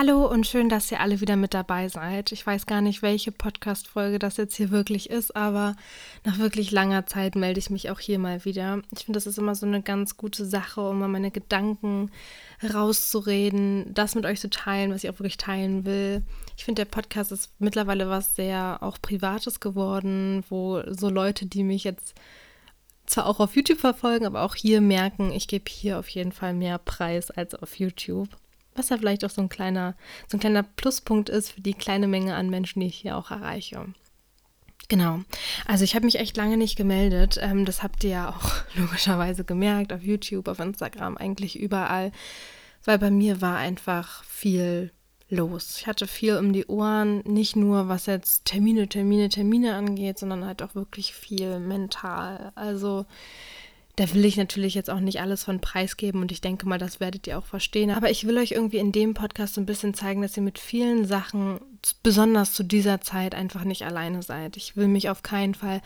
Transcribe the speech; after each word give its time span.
Hallo 0.00 0.24
und 0.24 0.46
schön, 0.46 0.70
dass 0.70 0.90
ihr 0.90 0.98
alle 0.98 1.20
wieder 1.20 1.36
mit 1.36 1.52
dabei 1.52 1.90
seid. 1.90 2.32
Ich 2.32 2.46
weiß 2.46 2.64
gar 2.64 2.80
nicht, 2.80 3.02
welche 3.02 3.32
Podcast-Folge 3.32 4.18
das 4.18 4.38
jetzt 4.38 4.56
hier 4.56 4.70
wirklich 4.70 5.10
ist, 5.10 5.36
aber 5.36 5.76
nach 6.24 6.38
wirklich 6.38 6.70
langer 6.70 7.04
Zeit 7.04 7.34
melde 7.34 7.58
ich 7.58 7.68
mich 7.68 7.90
auch 7.90 8.00
hier 8.00 8.18
mal 8.18 8.46
wieder. 8.46 8.80
Ich 8.96 9.04
finde, 9.04 9.18
das 9.18 9.26
ist 9.26 9.36
immer 9.36 9.54
so 9.54 9.66
eine 9.66 9.82
ganz 9.82 10.16
gute 10.16 10.46
Sache, 10.46 10.80
um 10.80 11.00
mal 11.00 11.08
meine 11.08 11.30
Gedanken 11.30 12.10
rauszureden, 12.72 13.92
das 13.92 14.14
mit 14.14 14.24
euch 14.24 14.40
zu 14.40 14.48
teilen, 14.48 14.90
was 14.90 15.04
ich 15.04 15.10
auch 15.10 15.18
wirklich 15.18 15.36
teilen 15.36 15.84
will. 15.84 16.22
Ich 16.56 16.64
finde, 16.64 16.80
der 16.80 16.90
Podcast 16.90 17.30
ist 17.30 17.50
mittlerweile 17.58 18.08
was 18.08 18.34
sehr 18.34 18.78
auch 18.80 18.96
Privates 19.02 19.60
geworden, 19.60 20.44
wo 20.48 20.80
so 20.86 21.10
Leute, 21.10 21.44
die 21.44 21.62
mich 21.62 21.84
jetzt 21.84 22.14
zwar 23.04 23.26
auch 23.26 23.38
auf 23.38 23.54
YouTube 23.54 23.80
verfolgen, 23.80 24.24
aber 24.24 24.44
auch 24.44 24.54
hier 24.54 24.80
merken, 24.80 25.30
ich 25.30 25.46
gebe 25.46 25.68
hier 25.68 25.98
auf 25.98 26.08
jeden 26.08 26.32
Fall 26.32 26.54
mehr 26.54 26.78
Preis 26.78 27.30
als 27.30 27.54
auf 27.54 27.78
YouTube. 27.78 28.30
Was 28.74 28.88
ja 28.88 28.98
vielleicht 28.98 29.24
auch 29.24 29.30
so 29.30 29.42
ein 29.42 29.48
kleiner, 29.48 29.94
so 30.28 30.36
ein 30.36 30.40
kleiner 30.40 30.62
Pluspunkt 30.62 31.28
ist 31.28 31.52
für 31.52 31.60
die 31.60 31.74
kleine 31.74 32.06
Menge 32.06 32.34
an 32.34 32.50
Menschen, 32.50 32.80
die 32.80 32.86
ich 32.86 32.96
hier 32.96 33.16
auch 33.16 33.30
erreiche. 33.30 33.86
Genau. 34.88 35.20
Also 35.66 35.84
ich 35.84 35.94
habe 35.94 36.04
mich 36.04 36.18
echt 36.18 36.36
lange 36.36 36.56
nicht 36.56 36.76
gemeldet. 36.76 37.38
Ähm, 37.40 37.64
das 37.64 37.82
habt 37.82 38.02
ihr 38.04 38.10
ja 38.10 38.30
auch 38.30 38.50
logischerweise 38.74 39.44
gemerkt 39.44 39.92
auf 39.92 40.02
YouTube, 40.02 40.48
auf 40.48 40.58
Instagram, 40.58 41.16
eigentlich 41.16 41.58
überall. 41.58 42.10
Weil 42.84 42.98
bei 42.98 43.10
mir 43.10 43.40
war 43.40 43.56
einfach 43.56 44.24
viel 44.24 44.92
los. 45.28 45.76
Ich 45.78 45.86
hatte 45.86 46.08
viel 46.08 46.36
um 46.36 46.52
die 46.52 46.66
Ohren, 46.66 47.20
nicht 47.20 47.54
nur 47.54 47.88
was 47.88 48.06
jetzt 48.06 48.46
Termine, 48.46 48.88
Termine, 48.88 49.28
Termine 49.28 49.76
angeht, 49.76 50.18
sondern 50.18 50.44
halt 50.44 50.62
auch 50.62 50.74
wirklich 50.74 51.14
viel 51.14 51.60
mental. 51.60 52.50
Also 52.56 53.06
da 53.96 54.12
will 54.14 54.24
ich 54.24 54.36
natürlich 54.36 54.74
jetzt 54.74 54.90
auch 54.90 55.00
nicht 55.00 55.20
alles 55.20 55.44
von 55.44 55.60
preisgeben 55.60 56.22
und 56.22 56.32
ich 56.32 56.40
denke 56.40 56.66
mal, 56.66 56.78
das 56.78 57.00
werdet 57.00 57.26
ihr 57.26 57.38
auch 57.38 57.44
verstehen. 57.44 57.90
Aber 57.90 58.10
ich 58.10 58.26
will 58.26 58.38
euch 58.38 58.52
irgendwie 58.52 58.78
in 58.78 58.92
dem 58.92 59.14
Podcast 59.14 59.54
so 59.54 59.60
ein 59.60 59.66
bisschen 59.66 59.94
zeigen, 59.94 60.22
dass 60.22 60.36
ihr 60.36 60.42
mit 60.42 60.58
vielen 60.58 61.04
Sachen, 61.04 61.60
besonders 62.02 62.52
zu 62.52 62.62
dieser 62.62 63.00
Zeit, 63.00 63.34
einfach 63.34 63.64
nicht 63.64 63.84
alleine 63.84 64.22
seid. 64.22 64.56
Ich 64.56 64.76
will 64.76 64.88
mich 64.88 65.08
auf 65.08 65.22
keinen 65.22 65.54
Fall 65.54 65.80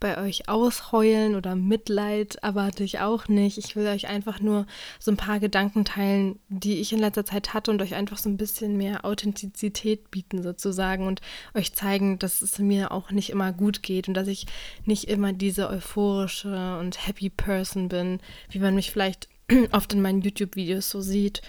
bei 0.00 0.18
euch 0.18 0.48
ausheulen 0.48 1.36
oder 1.36 1.54
Mitleid 1.54 2.36
erwarte 2.36 2.84
ich 2.84 3.00
auch 3.00 3.28
nicht. 3.28 3.56
Ich 3.56 3.76
will 3.76 3.86
euch 3.86 4.08
einfach 4.08 4.40
nur 4.40 4.66
so 4.98 5.10
ein 5.10 5.16
paar 5.16 5.38
Gedanken 5.38 5.84
teilen, 5.84 6.38
die 6.48 6.80
ich 6.80 6.92
in 6.92 6.98
letzter 6.98 7.24
Zeit 7.24 7.54
hatte 7.54 7.70
und 7.70 7.80
euch 7.80 7.94
einfach 7.94 8.18
so 8.18 8.28
ein 8.28 8.36
bisschen 8.36 8.76
mehr 8.76 9.04
Authentizität 9.04 10.10
bieten 10.10 10.42
sozusagen 10.42 11.06
und 11.06 11.20
euch 11.54 11.74
zeigen, 11.74 12.18
dass 12.18 12.42
es 12.42 12.58
mir 12.58 12.90
auch 12.90 13.10
nicht 13.10 13.30
immer 13.30 13.52
gut 13.52 13.82
geht 13.82 14.08
und 14.08 14.14
dass 14.14 14.28
ich 14.28 14.46
nicht 14.84 15.04
immer 15.04 15.32
diese 15.32 15.68
euphorische 15.68 16.78
und 16.78 17.06
happy 17.06 17.30
Person 17.30 17.88
bin, 17.88 18.20
wie 18.50 18.58
man 18.58 18.74
mich 18.74 18.90
vielleicht 18.90 19.28
oft 19.72 19.92
in 19.92 20.02
meinen 20.02 20.22
YouTube-Videos 20.22 20.90
so 20.90 21.00
sieht 21.00 21.40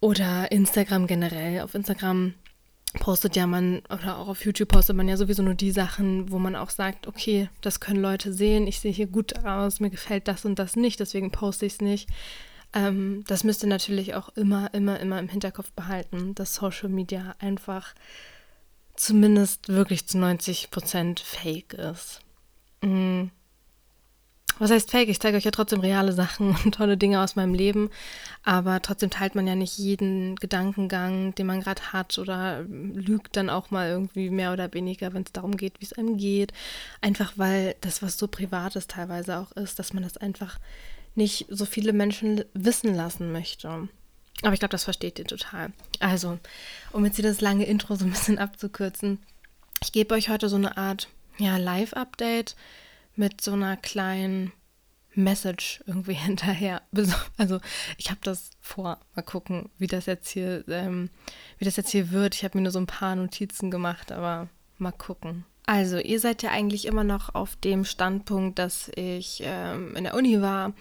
oder 0.00 0.50
Instagram 0.50 1.06
generell. 1.06 1.60
Auf 1.60 1.74
Instagram 1.74 2.34
postet 2.94 3.36
ja 3.36 3.46
man, 3.46 3.82
oder 3.90 4.18
auch 4.18 4.28
auf 4.28 4.44
YouTube 4.44 4.68
postet 4.68 4.96
man 4.96 5.08
ja 5.08 5.16
sowieso 5.16 5.42
nur 5.42 5.54
die 5.54 5.70
Sachen, 5.70 6.30
wo 6.30 6.38
man 6.38 6.56
auch 6.56 6.70
sagt, 6.70 7.06
okay, 7.06 7.48
das 7.60 7.80
können 7.80 8.00
Leute 8.00 8.32
sehen, 8.32 8.66
ich 8.66 8.80
sehe 8.80 8.92
hier 8.92 9.06
gut 9.06 9.44
aus, 9.44 9.80
mir 9.80 9.90
gefällt 9.90 10.28
das 10.28 10.44
und 10.44 10.58
das 10.58 10.76
nicht, 10.76 11.00
deswegen 11.00 11.30
poste 11.30 11.66
ich 11.66 11.74
es 11.74 11.80
nicht. 11.80 12.08
Ähm, 12.74 13.24
das 13.26 13.44
müsst 13.44 13.62
ihr 13.62 13.68
natürlich 13.68 14.14
auch 14.14 14.30
immer, 14.30 14.72
immer, 14.74 15.00
immer 15.00 15.18
im 15.18 15.28
Hinterkopf 15.28 15.72
behalten, 15.72 16.34
dass 16.34 16.54
Social 16.54 16.88
Media 16.88 17.34
einfach 17.38 17.94
zumindest 18.96 19.68
wirklich 19.68 20.06
zu 20.06 20.18
90 20.18 20.70
Prozent 20.70 21.20
fake 21.20 21.74
ist. 21.74 22.20
Mhm 22.82 23.30
was 24.58 24.70
heißt 24.70 24.90
fake? 24.90 25.08
Ich 25.08 25.20
zeige 25.20 25.36
euch 25.36 25.44
ja 25.44 25.50
trotzdem 25.50 25.80
reale 25.80 26.12
Sachen 26.12 26.56
und 26.64 26.74
tolle 26.74 26.96
Dinge 26.96 27.20
aus 27.22 27.36
meinem 27.36 27.54
Leben, 27.54 27.90
aber 28.42 28.80
trotzdem 28.82 29.10
teilt 29.10 29.34
man 29.34 29.46
ja 29.46 29.54
nicht 29.54 29.78
jeden 29.78 30.36
Gedankengang, 30.36 31.34
den 31.34 31.46
man 31.46 31.60
gerade 31.60 31.92
hat 31.92 32.18
oder 32.18 32.62
lügt 32.62 33.36
dann 33.36 33.50
auch 33.50 33.70
mal 33.70 33.88
irgendwie 33.88 34.30
mehr 34.30 34.52
oder 34.52 34.72
weniger, 34.74 35.12
wenn 35.14 35.22
es 35.22 35.32
darum 35.32 35.56
geht, 35.56 35.80
wie 35.80 35.84
es 35.84 35.92
einem 35.92 36.16
geht. 36.16 36.52
Einfach 37.00 37.32
weil 37.36 37.76
das, 37.80 38.02
was 38.02 38.18
so 38.18 38.28
privat 38.28 38.76
ist, 38.76 38.90
teilweise 38.90 39.38
auch 39.38 39.52
ist, 39.52 39.78
dass 39.78 39.92
man 39.92 40.02
das 40.02 40.16
einfach 40.16 40.58
nicht 41.14 41.46
so 41.48 41.64
viele 41.66 41.92
Menschen 41.92 42.44
wissen 42.54 42.94
lassen 42.94 43.32
möchte. 43.32 43.88
Aber 44.42 44.54
ich 44.54 44.60
glaube, 44.60 44.72
das 44.72 44.84
versteht 44.84 45.18
ihr 45.18 45.24
total. 45.24 45.72
Also, 46.00 46.38
um 46.92 47.04
jetzt 47.04 47.16
hier 47.16 47.24
das 47.24 47.40
lange 47.40 47.64
Intro 47.64 47.94
so 47.96 48.04
ein 48.04 48.10
bisschen 48.10 48.38
abzukürzen, 48.38 49.18
ich 49.82 49.92
gebe 49.92 50.14
euch 50.14 50.28
heute 50.28 50.48
so 50.48 50.56
eine 50.56 50.76
Art 50.76 51.08
ja, 51.38 51.56
Live-Update 51.56 52.56
mit 53.16 53.40
so 53.40 53.52
einer 53.52 53.76
kleinen 53.76 54.52
Message 55.14 55.82
irgendwie 55.86 56.14
hinterher. 56.14 56.82
Also 57.36 57.60
ich 57.98 58.10
habe 58.10 58.20
das 58.22 58.50
vor. 58.60 58.98
Mal 59.14 59.22
gucken, 59.22 59.70
wie 59.78 59.86
das 59.86 60.06
jetzt 60.06 60.30
hier, 60.30 60.64
ähm, 60.68 61.10
wie 61.58 61.64
das 61.64 61.76
jetzt 61.76 61.90
hier 61.90 62.10
wird. 62.10 62.34
Ich 62.34 62.44
habe 62.44 62.58
mir 62.58 62.62
nur 62.62 62.72
so 62.72 62.80
ein 62.80 62.86
paar 62.86 63.16
Notizen 63.16 63.70
gemacht, 63.70 64.12
aber 64.12 64.48
mal 64.78 64.92
gucken. 64.92 65.44
Also 65.64 65.98
ihr 65.98 66.18
seid 66.18 66.42
ja 66.42 66.50
eigentlich 66.50 66.86
immer 66.86 67.04
noch 67.04 67.34
auf 67.34 67.54
dem 67.56 67.84
Standpunkt, 67.84 68.58
dass 68.58 68.90
ich 68.96 69.42
ähm, 69.44 69.94
in 69.94 70.04
der 70.04 70.14
Uni 70.14 70.40
war 70.40 70.72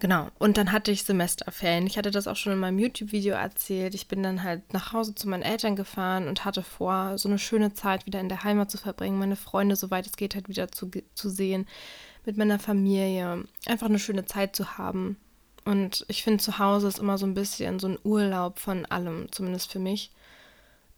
Genau, 0.00 0.28
und 0.38 0.56
dann 0.56 0.70
hatte 0.70 0.92
ich 0.92 1.02
Semesterferien. 1.02 1.86
Ich 1.86 1.98
hatte 1.98 2.12
das 2.12 2.28
auch 2.28 2.36
schon 2.36 2.52
in 2.52 2.60
meinem 2.60 2.78
YouTube-Video 2.78 3.34
erzählt. 3.34 3.94
Ich 3.94 4.06
bin 4.06 4.22
dann 4.22 4.44
halt 4.44 4.72
nach 4.72 4.92
Hause 4.92 5.14
zu 5.16 5.28
meinen 5.28 5.42
Eltern 5.42 5.74
gefahren 5.74 6.28
und 6.28 6.44
hatte 6.44 6.62
vor, 6.62 7.18
so 7.18 7.28
eine 7.28 7.38
schöne 7.38 7.74
Zeit 7.74 8.06
wieder 8.06 8.20
in 8.20 8.28
der 8.28 8.44
Heimat 8.44 8.70
zu 8.70 8.78
verbringen, 8.78 9.18
meine 9.18 9.34
Freunde, 9.34 9.74
soweit 9.74 10.06
es 10.06 10.16
geht, 10.16 10.36
halt 10.36 10.48
wieder 10.48 10.70
zu, 10.70 10.88
zu 11.14 11.28
sehen, 11.28 11.66
mit 12.24 12.36
meiner 12.36 12.60
Familie. 12.60 13.44
Einfach 13.66 13.88
eine 13.88 13.98
schöne 13.98 14.24
Zeit 14.24 14.54
zu 14.54 14.78
haben. 14.78 15.16
Und 15.64 16.04
ich 16.08 16.22
finde, 16.22 16.42
zu 16.42 16.60
Hause 16.60 16.86
ist 16.86 17.00
immer 17.00 17.18
so 17.18 17.26
ein 17.26 17.34
bisschen 17.34 17.80
so 17.80 17.88
ein 17.88 17.98
Urlaub 18.04 18.60
von 18.60 18.86
allem, 18.86 19.32
zumindest 19.32 19.72
für 19.72 19.80
mich. 19.80 20.12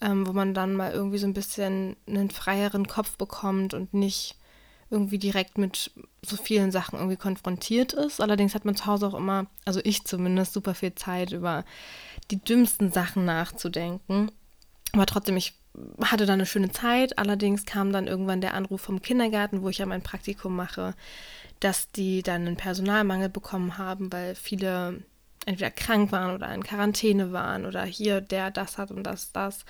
Ähm, 0.03 0.27
wo 0.27 0.33
man 0.33 0.53
dann 0.55 0.75
mal 0.75 0.93
irgendwie 0.93 1.19
so 1.19 1.27
ein 1.27 1.35
bisschen 1.35 1.97
einen 2.07 2.31
freieren 2.31 2.87
Kopf 2.87 3.17
bekommt 3.17 3.75
und 3.75 3.95
nicht 3.95 4.37
irgendwie 4.91 5.19
direkt 5.19 5.57
mit 5.57 5.93
so 6.23 6.37
vielen 6.37 6.73
Sachen 6.73 6.99
irgendwie 6.99 7.17
konfrontiert 7.17 7.93
ist. 7.93 8.21
Allerdings 8.21 8.55
hat 8.55 8.65
man 8.65 8.75
zu 8.75 8.87
Hause 8.87 9.07
auch 9.07 9.15
immer, 9.15 9.47
also 9.65 9.81
ich 9.85 10.05
zumindest, 10.05 10.53
super 10.53 10.75
viel 10.75 10.95
Zeit 10.95 11.33
über 11.33 11.65
die 12.31 12.43
dümmsten 12.43 12.93
Sachen 12.93 13.25
nachzudenken. 13.25 14.31
Aber 14.93 15.07
trotzdem, 15.07 15.37
ich 15.37 15.55
hatte 16.03 16.27
da 16.27 16.33
eine 16.33 16.47
schöne 16.47 16.73
Zeit. 16.73 17.19
Allerdings 17.19 17.65
kam 17.65 17.93
dann 17.93 18.09
irgendwann 18.09 18.41
der 18.41 18.55
Anruf 18.55 18.81
vom 18.81 19.01
Kindergarten, 19.01 19.63
wo 19.63 19.69
ich 19.69 19.79
ja 19.79 19.87
mein 19.87 20.03
Praktikum 20.03 20.57
mache, 20.57 20.95
dass 21.61 21.93
die 21.93 22.23
dann 22.23 22.47
einen 22.47 22.57
Personalmangel 22.57 23.29
bekommen 23.29 23.79
haben, 23.79 24.13
weil 24.13 24.35
viele 24.35 25.05
entweder 25.47 25.71
krank 25.71 26.13
waren 26.13 26.35
oder 26.35 26.53
in 26.55 26.63
Quarantäne 26.63 27.33
waren 27.33 27.65
oder 27.65 27.83
hier 27.85 28.21
der 28.21 28.51
das 28.51 28.77
hat 28.77 28.91
und 28.91 29.05
das 29.05 29.33
das. 29.33 29.65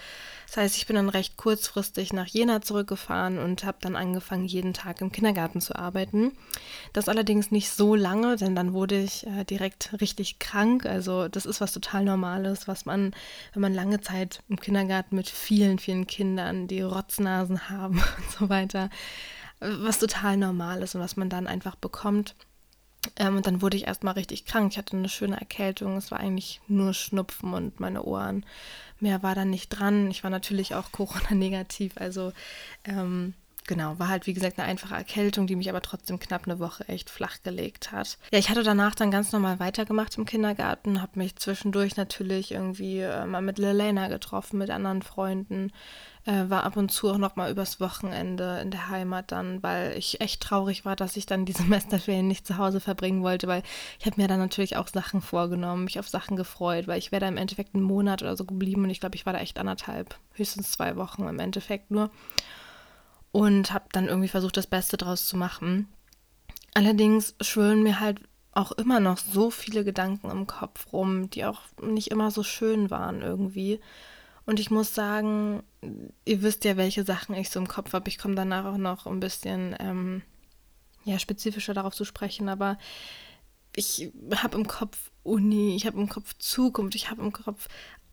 Das 0.47 0.57
heißt, 0.57 0.77
ich 0.77 0.87
bin 0.87 0.97
dann 0.97 1.09
recht 1.09 1.37
kurzfristig 1.37 2.13
nach 2.13 2.27
Jena 2.27 2.61
zurückgefahren 2.61 3.39
und 3.39 3.65
habe 3.65 3.79
dann 3.81 3.95
angefangen, 3.95 4.47
jeden 4.47 4.75
Tag 4.75 5.01
im 5.01 5.13
Kindergarten 5.13 5.61
zu 5.61 5.77
arbeiten. 5.77 6.33
Das 6.93 7.09
allerdings 7.09 7.53
nicht 7.53 7.71
so 7.71 7.95
lange, 7.95 8.37
denn 8.37 8.57
dann 8.57 8.73
wurde 8.73 9.01
ich 9.01 9.27
äh, 9.27 9.45
direkt 9.45 10.01
richtig 10.01 10.41
krank. 10.41 10.87
Also 10.87 11.29
das 11.29 11.47
ist 11.47 11.61
was 11.61 11.73
total 11.73 12.05
Normales, 12.05 12.67
was 12.67 12.85
man, 12.85 13.15
wenn 13.53 13.63
man 13.63 13.75
lange 13.75 14.01
Zeit 14.01 14.43
im 14.49 14.59
Kindergarten 14.59 15.15
mit 15.15 15.29
vielen, 15.29 15.79
vielen 15.79 16.09
Kindern, 16.09 16.67
die 16.67 16.83
Rotznasen 16.83 17.71
haben 17.71 18.03
und 18.17 18.31
so 18.39 18.49
weiter, 18.49 18.91
was 19.61 20.01
total 20.01 20.37
normal 20.37 20.83
ist 20.83 20.97
und 20.97 21.01
was 21.01 21.17
man 21.17 21.29
dann 21.29 21.47
einfach 21.47 21.77
bekommt. 21.77 22.35
Ähm, 23.17 23.37
und 23.37 23.47
dann 23.47 23.63
wurde 23.63 23.77
ich 23.77 23.87
erstmal 23.87 24.15
richtig 24.15 24.45
krank. 24.45 24.73
Ich 24.73 24.79
hatte 24.79 24.97
eine 24.97 25.09
schöne 25.09 25.39
Erkältung. 25.39 25.97
Es 25.97 26.11
war 26.11 26.21
eigentlich 26.21 26.61
nur 26.69 26.93
Schnupfen 26.95 27.55
und 27.55 27.81
meine 27.81 28.03
Ohren. 28.03 28.45
Mehr 28.99 29.23
war 29.23 29.35
da 29.35 29.45
nicht 29.45 29.71
dran. 29.71 30.11
Ich 30.11 30.23
war 30.23 30.31
natürlich 30.31 30.75
auch 30.75 30.93
Corona-negativ. 30.93 31.95
Also 31.97 32.33
ähm, 32.85 33.35
genau, 33.67 33.99
war 33.99 34.09
halt 34.09 34.27
wie 34.27 34.35
gesagt 34.35 34.59
eine 34.59 34.69
einfache 34.69 34.95
Erkältung, 34.95 35.47
die 35.47 35.57
mich 35.57 35.71
aber 35.71 35.81
trotzdem 35.81 36.19
knapp 36.19 36.45
eine 36.45 36.59
Woche 36.59 36.87
echt 36.89 37.09
flach 37.09 37.43
gelegt 37.43 37.93
hat. 37.93 38.19
Ja, 38.33 38.39
ich 38.39 38.51
hatte 38.51 38.63
danach 38.63 38.95
dann 38.95 39.11
ganz 39.11 39.33
normal 39.33 39.61
weitergemacht 39.61 40.19
im 40.19 40.27
Kindergarten, 40.27 41.01
habe 41.01 41.19
mich 41.19 41.37
zwischendurch 41.37 41.97
natürlich 41.97 42.53
irgendwie 42.53 43.01
äh, 43.01 43.25
mal 43.27 43.43
mit 43.43 43.59
Lelena 43.59 44.09
getroffen, 44.09 44.59
mit 44.59 44.71
anderen 44.71 45.03
Freunden 45.03 45.73
äh, 46.27 46.49
war 46.49 46.65
ab 46.65 46.77
und 46.77 46.91
zu 46.91 47.11
auch 47.11 47.19
noch 47.19 47.37
mal 47.37 47.51
übers 47.51 47.81
Wochenende 47.81 48.61
in 48.61 48.71
der 48.71 48.89
Heimat 48.89 49.33
dann, 49.33 49.63
weil 49.63 49.97
ich 49.97 50.21
echt 50.21 50.43
traurig 50.43 50.85
war, 50.85 50.97
dass 50.97 51.17
ich 51.17 51.27
dann 51.27 51.45
die 51.45 51.53
Semesterferien 51.61 52.29
nicht 52.29 52.47
zu 52.47 52.59
Hause 52.59 52.81
verbringen 52.81 53.23
wollte, 53.23 53.49
weil 53.49 53.63
ich 53.99 54.07
habe 54.07 54.21
mir 54.21 54.29
dann 54.29 54.39
natürlich 54.39 54.77
auch 54.77 54.89
Sachen 54.89 55.23
vorgenommen, 55.23 55.85
mich 55.85 55.99
auf 55.99 56.09
Sachen 56.09 56.37
gefreut, 56.37 56.87
weil 56.87 56.99
ich 56.99 57.13
wäre 57.13 57.21
da 57.21 57.29
im 57.29 57.37
Endeffekt 57.37 57.75
einen 57.75 57.85
Monat 57.85 58.23
oder 58.23 58.37
so 58.37 58.45
geblieben 58.45 58.85
und 58.85 58.91
ich 58.91 59.01
glaube, 59.01 59.17
ich 59.17 59.27
war 59.27 59.33
da 59.33 59.41
echt 59.41 59.59
anderthalb, 59.59 60.17
höchstens 60.33 60.73
zwei 60.73 60.97
Wochen 60.97 61.27
im 61.27 61.39
Endeffekt 61.39 61.91
nur 61.91 62.11
und 63.33 63.73
habe 63.73 63.87
dann 63.93 64.09
irgendwie 64.09 64.29
versucht, 64.29 64.57
das 64.57 64.67
Beste 64.67 64.97
draus 64.97 65.27
zu 65.27 65.37
machen. 65.37 65.89
Allerdings 66.75 67.35
schwören 67.41 67.83
mir 67.83 68.01
halt 68.01 68.21
auch 68.53 68.73
immer 68.73 69.01
noch 69.01 69.19
so 69.19 69.51
viele 69.51 69.85
Gedanken 69.85 70.31
im 70.31 70.47
Kopf 70.47 70.93
rum, 70.93 71.31
die 71.31 71.45
auch 71.45 71.61
nicht 71.81 72.11
immer 72.11 72.31
so 72.31 72.43
schön 72.43 72.91
waren 72.91 73.23
irgendwie. 73.23 73.81
Und 74.51 74.59
ich 74.59 74.69
muss 74.69 74.97
sagen, 74.97 75.63
ihr 76.25 76.43
wisst 76.43 76.65
ja, 76.65 76.77
welche 76.77 77.05
Sachen 77.05 77.37
ich 77.37 77.51
so 77.51 77.61
im 77.61 77.69
Kopf 77.69 77.93
habe. 77.93 78.09
Ich 78.09 78.19
komme 78.19 78.35
danach 78.35 78.65
auch 78.65 78.79
noch 78.79 79.07
ein 79.07 79.21
bisschen 79.21 79.77
ähm, 79.79 80.23
ja, 81.05 81.21
spezifischer 81.21 81.73
darauf 81.73 81.95
zu 81.95 82.05
sprechen, 82.05 82.49
aber 82.49 82.77
ich 83.77 84.11
habe 84.35 84.59
im 84.59 84.67
Kopf 84.67 85.13
Uni, 85.23 85.77
ich 85.77 85.87
habe 85.87 86.01
im 86.01 86.09
Kopf 86.09 86.35
Zukunft, 86.41 86.97
ich 86.97 87.13
habe 87.13 87.23
im 87.23 87.33
Kopf 87.33 87.69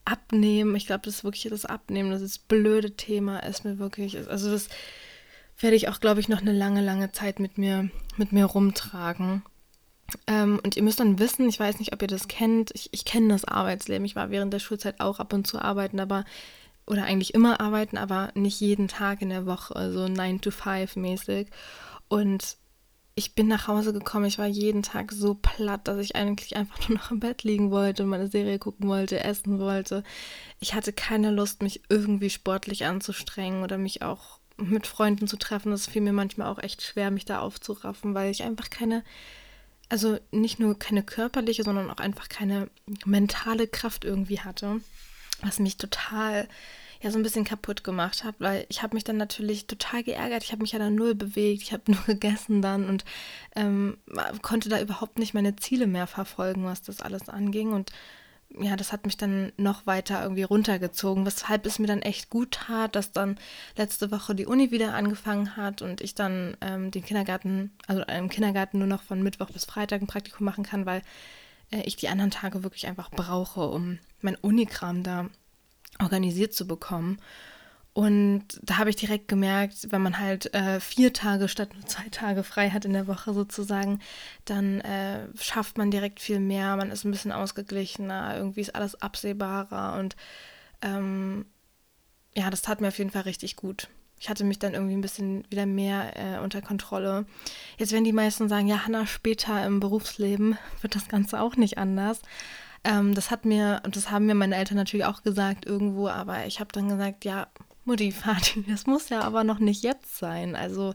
Abnehmen, 0.06 0.76
ich 0.76 0.86
glaube, 0.86 1.06
das 1.06 1.16
ist 1.16 1.24
wirklich 1.24 1.48
das 1.50 1.66
Abnehmen, 1.66 2.12
das 2.12 2.22
ist 2.22 2.48
blöde 2.48 2.96
Thema, 2.96 3.40
ist 3.40 3.66
mir 3.66 3.80
wirklich, 3.80 4.16
also 4.30 4.52
das 4.52 4.70
werde 5.58 5.76
ich 5.76 5.90
auch, 5.90 6.00
glaube 6.00 6.20
ich, 6.20 6.30
noch 6.30 6.42
eine 6.42 6.54
lange, 6.54 6.82
lange 6.84 7.12
Zeit 7.14 7.40
mit 7.40 7.58
mir, 7.58 7.90
mit 8.16 8.32
mir 8.32 8.46
rumtragen. 8.46 9.42
Ähm, 10.28 10.60
und 10.64 10.78
ihr 10.78 10.84
müsst 10.84 11.00
dann 11.00 11.20
wissen, 11.20 11.48
ich 11.50 11.60
weiß 11.60 11.80
nicht, 11.80 11.94
ob 11.94 12.02
ihr 12.02 12.08
das 12.08 12.28
kennt, 12.28 12.72
ich, 12.74 12.90
ich 12.92 13.06
kenne 13.06 13.30
das 13.30 13.46
Arbeitsleben. 13.46 14.06
Ich 14.06 14.16
war 14.16 14.30
während 14.30 14.54
der 14.54 14.60
Schulzeit 14.60 15.00
auch 15.00 15.20
ab 15.20 15.34
und 15.34 15.48
zu 15.48 15.60
arbeiten, 15.60 16.00
aber, 16.00 16.26
oder 16.86 17.04
eigentlich 17.04 17.34
immer 17.34 17.60
arbeiten, 17.60 17.98
aber 17.98 18.32
nicht 18.36 18.60
jeden 18.60 18.88
Tag 18.88 19.22
in 19.22 19.30
der 19.30 19.46
Woche, 19.46 19.92
so 19.92 20.08
9 20.08 20.42
to 20.42 20.52
5 20.52 20.96
mäßig. 20.96 21.48
Und 22.08 22.58
ich 23.18 23.34
bin 23.34 23.48
nach 23.48 23.68
Hause 23.68 23.94
gekommen, 23.94 24.26
ich 24.26 24.38
war 24.38 24.46
jeden 24.46 24.84
Tag 24.84 25.12
so 25.12 25.34
platt, 25.34 25.88
dass 25.88 25.98
ich 25.98 26.16
eigentlich 26.16 26.56
einfach 26.56 26.78
nur 26.88 27.00
noch 27.00 27.12
im 27.12 27.20
Bett 27.20 27.44
liegen 27.44 27.72
wollte 27.72 28.04
und 28.04 28.10
meine 28.10 28.28
Serie 28.28 28.60
gucken 28.60 28.88
wollte, 28.88 29.20
essen 29.24 29.60
wollte. 29.60 30.04
Ich 30.60 30.76
hatte 30.76 30.94
keine 30.94 31.32
Lust, 31.32 31.64
mich 31.64 31.82
irgendwie 31.90 32.30
sportlich 32.30 32.86
anzustrengen 32.86 33.64
oder 33.64 33.80
mich 33.80 34.04
auch 34.04 34.40
mit 34.58 34.86
Freunden 34.86 35.28
zu 35.28 35.38
treffen. 35.38 35.72
Das 35.72 35.88
fiel 35.88 36.04
mir 36.04 36.14
manchmal 36.14 36.48
auch 36.48 36.60
echt 36.60 36.84
schwer, 36.84 37.10
mich 37.10 37.26
da 37.26 37.40
aufzuraffen, 37.40 38.14
weil 38.14 38.30
ich 38.30 38.44
einfach 38.44 38.70
keine, 38.70 39.04
also 39.90 40.18
nicht 40.32 40.60
nur 40.60 40.78
keine 40.78 41.04
körperliche, 41.04 41.64
sondern 41.64 41.90
auch 41.90 41.98
einfach 41.98 42.30
keine 42.30 42.70
mentale 43.06 43.68
Kraft 43.68 44.06
irgendwie 44.06 44.40
hatte, 44.40 44.82
was 45.42 45.60
mich 45.60 45.78
total 45.78 46.48
ja 47.02 47.12
so 47.12 47.20
ein 47.20 47.24
bisschen 47.24 47.46
kaputt 47.46 47.84
gemacht 47.84 48.24
hat, 48.24 48.36
weil 48.40 48.66
ich 48.70 48.82
habe 48.82 48.96
mich 48.96 49.04
dann 49.04 49.18
natürlich 49.18 49.68
total 49.68 50.04
geärgert. 50.04 50.44
Ich 50.44 50.52
habe 50.52 50.62
mich 50.62 50.72
ja 50.72 50.80
dann 50.80 50.96
null 50.96 51.16
bewegt, 51.16 51.62
ich 51.62 51.74
habe 51.74 51.84
nur 51.92 52.04
gegessen 52.04 52.62
dann 52.62 52.90
und 52.90 53.06
ähm, 53.56 53.98
konnte 54.42 54.70
da 54.70 54.82
überhaupt 54.82 55.20
nicht 55.20 55.34
meine 55.34 55.56
Ziele 55.56 55.88
mehr 55.88 56.08
verfolgen, 56.08 56.66
was 56.66 56.82
das 56.82 57.02
alles 57.02 57.30
anging. 57.30 57.72
Und 57.72 57.92
ja, 58.50 58.76
das 58.76 58.92
hat 58.92 59.06
mich 59.06 59.18
dann 59.18 59.52
noch 59.58 59.86
weiter 59.86 60.22
irgendwie 60.22 60.44
runtergezogen, 60.44 61.26
weshalb 61.26 61.66
es 61.66 61.80
mir 61.80 61.88
dann 61.88 62.02
echt 62.02 62.30
gut 62.30 62.52
tat, 62.52 62.96
dass 62.96 63.12
dann 63.12 63.38
letzte 63.76 64.12
Woche 64.12 64.36
die 64.36 64.46
Uni 64.46 64.72
wieder 64.72 64.94
angefangen 64.94 65.56
hat 65.58 65.82
und 65.82 66.02
ich 66.02 66.16
dann 66.16 66.56
ähm, 66.62 66.92
den 66.92 67.04
Kindergarten, 67.04 67.72
also 67.88 68.04
im 68.04 68.30
Kindergarten 68.30 68.80
nur 68.80 68.88
noch 68.88 69.04
von 69.04 69.22
Mittwoch 69.22 69.52
bis 69.52 69.66
Freitag 69.66 70.02
ein 70.02 70.08
Praktikum 70.08 70.46
machen 70.46 70.64
kann, 70.64 70.86
weil 70.86 71.02
äh, 71.72 71.82
ich 71.82 71.98
die 71.98 72.10
anderen 72.10 72.32
Tage 72.32 72.64
wirklich 72.64 72.88
einfach 72.88 73.12
brauche, 73.12 73.68
um 73.68 74.00
mein 74.22 74.36
Unikram 74.36 75.04
da 75.04 75.30
organisiert 76.00 76.54
zu 76.54 76.68
bekommen. 76.68 77.20
Und 77.98 78.60
da 78.62 78.78
habe 78.78 78.92
ich 78.92 78.96
direkt 78.96 79.28
gemerkt, 79.28 79.88
wenn 79.90 80.04
man 80.04 80.20
halt 80.20 80.54
äh, 80.54 80.80
vier 80.80 81.14
Tage 81.14 81.48
statt 81.48 81.74
nur 81.74 81.84
zwei 81.88 82.08
Tage 82.10 82.44
frei 82.44 82.70
hat 82.70 82.86
in 82.86 82.94
der 82.94 83.08
Woche 83.08 83.34
sozusagen, 83.34 84.02
dann 84.46 84.82
äh, 84.82 85.28
schafft 85.34 85.80
man 85.80 85.90
direkt 85.90 86.20
viel 86.20 86.40
mehr, 86.40 86.76
man 86.76 86.92
ist 86.92 87.06
ein 87.06 87.12
bisschen 87.12 87.32
ausgeglichener, 87.32 88.38
irgendwie 88.38 88.62
ist 88.62 88.76
alles 88.76 89.02
absehbarer 89.02 89.98
und 89.98 90.16
ähm, 90.84 91.48
ja, 92.36 92.52
das 92.52 92.62
tat 92.62 92.82
mir 92.82 92.90
auf 92.90 93.00
jeden 93.00 93.10
Fall 93.10 93.24
richtig 93.24 93.56
gut. 93.56 93.88
Ich 94.20 94.30
hatte 94.30 94.44
mich 94.44 94.60
dann 94.60 94.76
irgendwie 94.76 94.96
ein 94.96 95.02
bisschen 95.02 95.44
wieder 95.50 95.66
mehr 95.66 96.14
äh, 96.18 96.38
unter 96.38 96.62
Kontrolle. 96.62 97.26
Jetzt 97.80 97.94
werden 97.94 98.04
die 98.04 98.14
meisten 98.14 98.48
sagen, 98.48 98.68
ja, 98.68 98.86
Hanna, 98.86 99.08
später 99.08 99.66
im 99.66 99.80
Berufsleben 99.80 100.60
wird 100.82 100.94
das 100.94 101.08
Ganze 101.08 101.42
auch 101.42 101.56
nicht 101.56 101.80
anders. 101.80 102.22
Ähm, 102.84 103.16
das 103.16 103.32
hat 103.32 103.46
mir, 103.46 103.82
und 103.86 103.96
das 103.96 104.12
haben 104.12 104.28
mir 104.28 104.36
meine 104.36 104.56
Eltern 104.56 104.78
natürlich 104.78 105.08
auch 105.08 105.24
gesagt 105.24 105.66
irgendwo, 105.66 106.10
aber 106.10 106.46
ich 106.46 106.60
habe 106.60 106.72
dann 106.72 106.90
gesagt, 106.90 107.26
ja, 107.26 107.48
Mutti, 107.88 108.12
Vati, 108.12 108.64
das 108.68 108.86
muss 108.86 109.08
ja 109.08 109.22
aber 109.22 109.46
noch 109.46 109.60
nicht 109.60 109.82
jetzt 109.82 110.18
sein. 110.18 110.58
Also 110.58 110.94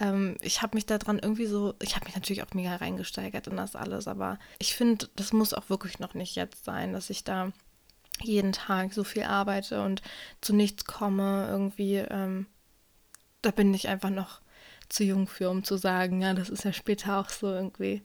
ähm, 0.00 0.38
ich 0.40 0.62
habe 0.62 0.74
mich 0.74 0.86
daran 0.86 1.18
irgendwie 1.18 1.44
so, 1.44 1.74
ich 1.82 1.94
habe 1.94 2.06
mich 2.06 2.14
natürlich 2.14 2.42
auch 2.42 2.54
mega 2.54 2.74
reingesteigert 2.76 3.46
in 3.46 3.58
das 3.58 3.76
alles, 3.76 4.08
aber 4.08 4.38
ich 4.58 4.74
finde, 4.74 5.10
das 5.16 5.34
muss 5.34 5.52
auch 5.52 5.68
wirklich 5.68 5.98
noch 5.98 6.14
nicht 6.14 6.36
jetzt 6.36 6.64
sein, 6.64 6.94
dass 6.94 7.10
ich 7.10 7.24
da 7.24 7.52
jeden 8.22 8.52
Tag 8.52 8.94
so 8.94 9.04
viel 9.04 9.24
arbeite 9.24 9.82
und 9.82 10.00
zu 10.40 10.54
nichts 10.54 10.86
komme. 10.86 11.46
Irgendwie, 11.50 11.96
ähm, 11.96 12.46
da 13.42 13.50
bin 13.50 13.74
ich 13.74 13.88
einfach 13.88 14.10
noch 14.10 14.40
zu 14.88 15.04
jung 15.04 15.28
für, 15.28 15.50
um 15.50 15.62
zu 15.62 15.76
sagen, 15.76 16.22
ja, 16.22 16.32
das 16.32 16.48
ist 16.48 16.64
ja 16.64 16.72
später 16.72 17.18
auch 17.18 17.28
so 17.28 17.48
irgendwie. 17.48 18.02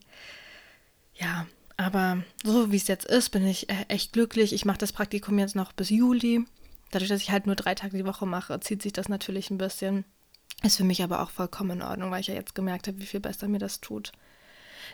Ja, 1.14 1.46
aber 1.78 2.22
so 2.44 2.70
wie 2.70 2.76
es 2.76 2.86
jetzt 2.86 3.06
ist, 3.06 3.30
bin 3.30 3.46
ich 3.46 3.70
äh, 3.70 3.86
echt 3.88 4.12
glücklich. 4.12 4.52
Ich 4.52 4.66
mache 4.66 4.78
das 4.78 4.92
Praktikum 4.92 5.38
jetzt 5.38 5.56
noch 5.56 5.72
bis 5.72 5.88
Juli. 5.88 6.44
Dadurch, 6.90 7.08
dass 7.08 7.22
ich 7.22 7.30
halt 7.30 7.46
nur 7.46 7.56
drei 7.56 7.74
Tage 7.74 7.96
die 7.96 8.06
Woche 8.06 8.26
mache, 8.26 8.58
zieht 8.60 8.82
sich 8.82 8.92
das 8.92 9.08
natürlich 9.08 9.50
ein 9.50 9.58
bisschen. 9.58 10.04
Ist 10.62 10.78
für 10.78 10.84
mich 10.84 11.02
aber 11.02 11.20
auch 11.22 11.30
vollkommen 11.30 11.70
in 11.72 11.82
Ordnung, 11.82 12.10
weil 12.10 12.20
ich 12.20 12.28
ja 12.28 12.34
jetzt 12.34 12.54
gemerkt 12.54 12.86
habe, 12.88 12.98
wie 13.00 13.06
viel 13.06 13.20
besser 13.20 13.48
mir 13.48 13.58
das 13.58 13.80
tut. 13.80 14.12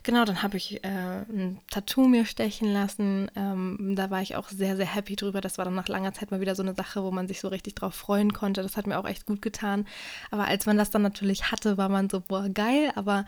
Genau, 0.02 0.24
dann 0.24 0.42
habe 0.42 0.56
ich 0.56 0.82
äh, 0.84 0.88
ein 0.88 1.60
Tattoo 1.70 2.08
mir 2.08 2.24
stechen 2.24 2.72
lassen. 2.72 3.30
Ähm, 3.36 3.94
da 3.94 4.10
war 4.10 4.22
ich 4.22 4.34
auch 4.34 4.48
sehr, 4.48 4.76
sehr 4.76 4.86
happy 4.86 5.16
drüber. 5.16 5.40
Das 5.40 5.58
war 5.58 5.64
dann 5.64 5.74
nach 5.74 5.88
langer 5.88 6.12
Zeit 6.12 6.30
mal 6.30 6.40
wieder 6.40 6.56
so 6.56 6.62
eine 6.62 6.74
Sache, 6.74 7.04
wo 7.04 7.10
man 7.10 7.28
sich 7.28 7.40
so 7.40 7.48
richtig 7.48 7.76
drauf 7.76 7.94
freuen 7.94 8.32
konnte. 8.32 8.62
Das 8.62 8.76
hat 8.76 8.86
mir 8.86 8.98
auch 8.98 9.06
echt 9.06 9.26
gut 9.26 9.42
getan. 9.42 9.86
Aber 10.30 10.46
als 10.46 10.66
man 10.66 10.76
das 10.76 10.90
dann 10.90 11.02
natürlich 11.02 11.52
hatte, 11.52 11.76
war 11.76 11.88
man 11.88 12.10
so, 12.10 12.20
boah, 12.20 12.48
geil. 12.48 12.90
Aber 12.96 13.26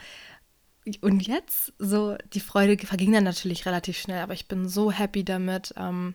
und 1.00 1.26
jetzt, 1.26 1.72
so, 1.78 2.16
die 2.32 2.40
Freude 2.40 2.76
verging 2.84 3.12
dann 3.12 3.24
natürlich 3.24 3.64
relativ 3.66 3.98
schnell, 3.98 4.22
aber 4.22 4.34
ich 4.34 4.48
bin 4.48 4.68
so 4.68 4.90
happy 4.90 5.24
damit. 5.24 5.72
Ähm, 5.76 6.14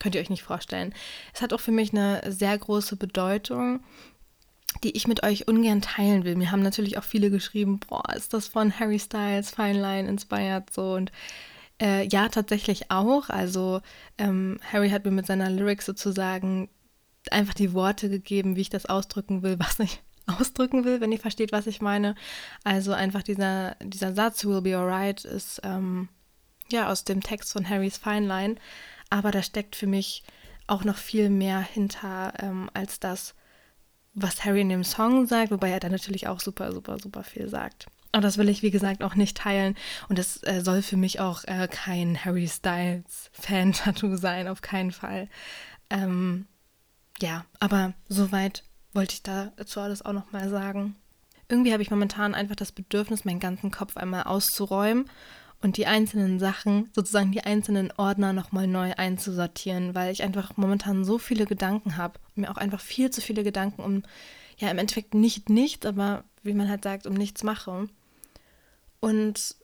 könnt 0.00 0.16
ihr 0.16 0.20
euch 0.20 0.30
nicht 0.30 0.42
vorstellen. 0.42 0.92
Es 1.32 1.42
hat 1.42 1.52
auch 1.52 1.60
für 1.60 1.70
mich 1.70 1.92
eine 1.92 2.22
sehr 2.26 2.58
große 2.58 2.96
Bedeutung, 2.96 3.84
die 4.82 4.96
ich 4.96 5.06
mit 5.06 5.22
euch 5.22 5.46
ungern 5.46 5.82
teilen 5.82 6.24
will. 6.24 6.34
Mir 6.34 6.50
haben 6.50 6.62
natürlich 6.62 6.98
auch 6.98 7.04
viele 7.04 7.30
geschrieben, 7.30 7.78
boah, 7.78 8.12
ist 8.14 8.34
das 8.34 8.48
von 8.48 8.78
Harry 8.78 8.98
Styles, 8.98 9.50
Fine 9.50 9.80
Line 9.80 10.08
inspired 10.08 10.72
so 10.72 10.94
und 10.94 11.12
äh, 11.80 12.06
ja, 12.08 12.28
tatsächlich 12.28 12.90
auch. 12.90 13.30
Also 13.30 13.80
ähm, 14.18 14.58
Harry 14.72 14.90
hat 14.90 15.04
mir 15.04 15.10
mit 15.10 15.26
seiner 15.26 15.50
Lyrics 15.50 15.86
sozusagen 15.86 16.68
einfach 17.30 17.54
die 17.54 17.72
Worte 17.72 18.08
gegeben, 18.08 18.56
wie 18.56 18.62
ich 18.62 18.70
das 18.70 18.86
ausdrücken 18.86 19.42
will, 19.42 19.58
was 19.58 19.78
ich 19.78 20.00
ausdrücken 20.26 20.84
will, 20.84 21.00
wenn 21.00 21.12
ihr 21.12 21.18
versteht, 21.18 21.52
was 21.52 21.66
ich 21.66 21.80
meine. 21.80 22.14
Also 22.64 22.92
einfach 22.92 23.22
dieser, 23.22 23.76
dieser 23.82 24.14
Satz, 24.14 24.44
will 24.44 24.62
be 24.62 24.76
alright, 24.76 25.24
ist 25.24 25.60
ähm, 25.64 26.08
ja 26.70 26.90
aus 26.90 27.04
dem 27.04 27.22
Text 27.22 27.52
von 27.52 27.68
Harrys 27.68 27.98
Fine 27.98 28.26
Line. 28.26 28.56
Aber 29.10 29.30
da 29.32 29.42
steckt 29.42 29.76
für 29.76 29.86
mich 29.86 30.22
auch 30.66 30.84
noch 30.84 30.96
viel 30.96 31.30
mehr 31.30 31.60
hinter 31.60 32.32
ähm, 32.38 32.70
als 32.72 33.00
das, 33.00 33.34
was 34.14 34.44
Harry 34.44 34.60
in 34.60 34.68
dem 34.68 34.84
Song 34.84 35.26
sagt, 35.26 35.50
wobei 35.50 35.70
er 35.70 35.80
da 35.80 35.88
natürlich 35.88 36.28
auch 36.28 36.40
super, 36.40 36.72
super, 36.72 36.98
super 36.98 37.24
viel 37.24 37.48
sagt. 37.48 37.86
Und 38.12 38.22
das 38.22 38.38
will 38.38 38.48
ich, 38.48 38.62
wie 38.62 38.70
gesagt, 38.70 39.02
auch 39.02 39.14
nicht 39.14 39.36
teilen. 39.36 39.76
Und 40.08 40.18
es 40.18 40.42
äh, 40.42 40.60
soll 40.62 40.82
für 40.82 40.96
mich 40.96 41.20
auch 41.20 41.44
äh, 41.44 41.68
kein 41.70 42.24
Harry 42.24 42.48
Styles 42.48 43.30
Fan-Tattoo 43.32 44.16
sein, 44.16 44.48
auf 44.48 44.62
keinen 44.62 44.90
Fall. 44.90 45.28
Ähm, 45.90 46.46
ja, 47.20 47.44
aber 47.60 47.94
soweit 48.08 48.64
wollte 48.92 49.14
ich 49.14 49.22
dazu 49.22 49.80
alles 49.80 50.04
auch 50.04 50.12
nochmal 50.12 50.48
sagen. 50.48 50.96
Irgendwie 51.48 51.72
habe 51.72 51.82
ich 51.82 51.90
momentan 51.90 52.34
einfach 52.34 52.56
das 52.56 52.72
Bedürfnis, 52.72 53.24
meinen 53.24 53.40
ganzen 53.40 53.70
Kopf 53.70 53.96
einmal 53.96 54.24
auszuräumen 54.24 55.08
und 55.62 55.76
die 55.76 55.86
einzelnen 55.86 56.38
Sachen, 56.38 56.88
sozusagen 56.94 57.32
die 57.32 57.42
einzelnen 57.42 57.92
Ordner 57.96 58.32
nochmal 58.32 58.66
neu 58.66 58.92
einzusortieren, 58.96 59.94
weil 59.94 60.12
ich 60.12 60.22
einfach 60.22 60.56
momentan 60.56 61.04
so 61.04 61.18
viele 61.18 61.44
Gedanken 61.44 61.96
habe. 61.96 62.18
Mir 62.34 62.50
auch 62.50 62.56
einfach 62.56 62.80
viel 62.80 63.10
zu 63.10 63.20
viele 63.20 63.44
Gedanken 63.44 63.82
um, 63.82 64.02
ja, 64.56 64.70
im 64.70 64.78
Endeffekt 64.78 65.14
nicht 65.14 65.50
nichts, 65.50 65.84
aber 65.84 66.24
wie 66.42 66.54
man 66.54 66.68
halt 66.68 66.84
sagt, 66.84 67.06
um 67.06 67.14
nichts 67.14 67.42
mache. 67.42 67.88
Und 69.00 69.56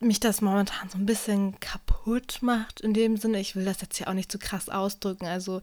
mich 0.00 0.20
das 0.20 0.40
momentan 0.40 0.88
so 0.88 0.96
ein 0.96 1.06
bisschen 1.06 1.58
kaputt 1.58 2.38
macht 2.40 2.80
in 2.80 2.94
dem 2.94 3.16
Sinne. 3.16 3.40
Ich 3.40 3.56
will 3.56 3.64
das 3.64 3.80
jetzt 3.80 3.98
ja 3.98 4.06
auch 4.06 4.12
nicht 4.12 4.30
zu 4.30 4.38
krass 4.38 4.68
ausdrücken. 4.68 5.26
Also 5.26 5.60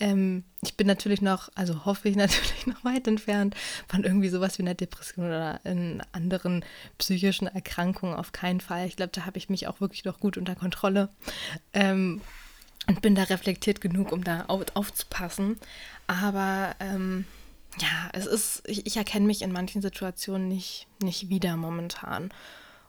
ähm, 0.00 0.44
ich 0.62 0.76
bin 0.76 0.86
natürlich 0.86 1.20
noch, 1.20 1.50
also 1.54 1.84
hoffe 1.84 2.08
ich 2.08 2.16
natürlich 2.16 2.66
noch 2.66 2.82
weit 2.84 3.06
entfernt 3.06 3.54
von 3.86 4.04
irgendwie 4.04 4.30
sowas 4.30 4.58
wie 4.58 4.62
einer 4.62 4.74
Depression 4.74 5.26
oder 5.26 5.60
in 5.64 6.02
anderen 6.12 6.64
psychischen 6.96 7.46
Erkrankungen 7.46 8.14
auf 8.14 8.32
keinen 8.32 8.60
Fall. 8.60 8.86
Ich 8.86 8.96
glaube, 8.96 9.12
da 9.12 9.26
habe 9.26 9.36
ich 9.36 9.50
mich 9.50 9.66
auch 9.66 9.80
wirklich 9.80 10.04
noch 10.04 10.18
gut 10.18 10.38
unter 10.38 10.54
Kontrolle 10.54 11.10
ähm, 11.74 12.22
und 12.86 13.02
bin 13.02 13.14
da 13.14 13.24
reflektiert 13.24 13.82
genug, 13.82 14.12
um 14.12 14.24
da 14.24 14.46
auf, 14.46 14.64
aufzupassen. 14.72 15.58
Aber 16.06 16.74
ähm, 16.80 17.26
ja, 17.78 18.08
es 18.14 18.24
ist, 18.24 18.62
ich, 18.66 18.86
ich 18.86 18.96
erkenne 18.96 19.26
mich 19.26 19.42
in 19.42 19.52
manchen 19.52 19.82
Situationen 19.82 20.48
nicht, 20.48 20.86
nicht 21.02 21.28
wieder 21.28 21.56
momentan. 21.58 22.30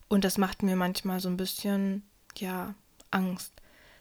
Und 0.07 0.23
das 0.23 0.37
macht 0.37 0.63
mir 0.63 0.75
manchmal 0.75 1.19
so 1.19 1.29
ein 1.29 1.37
bisschen, 1.37 2.03
ja, 2.37 2.75
Angst. 3.11 3.53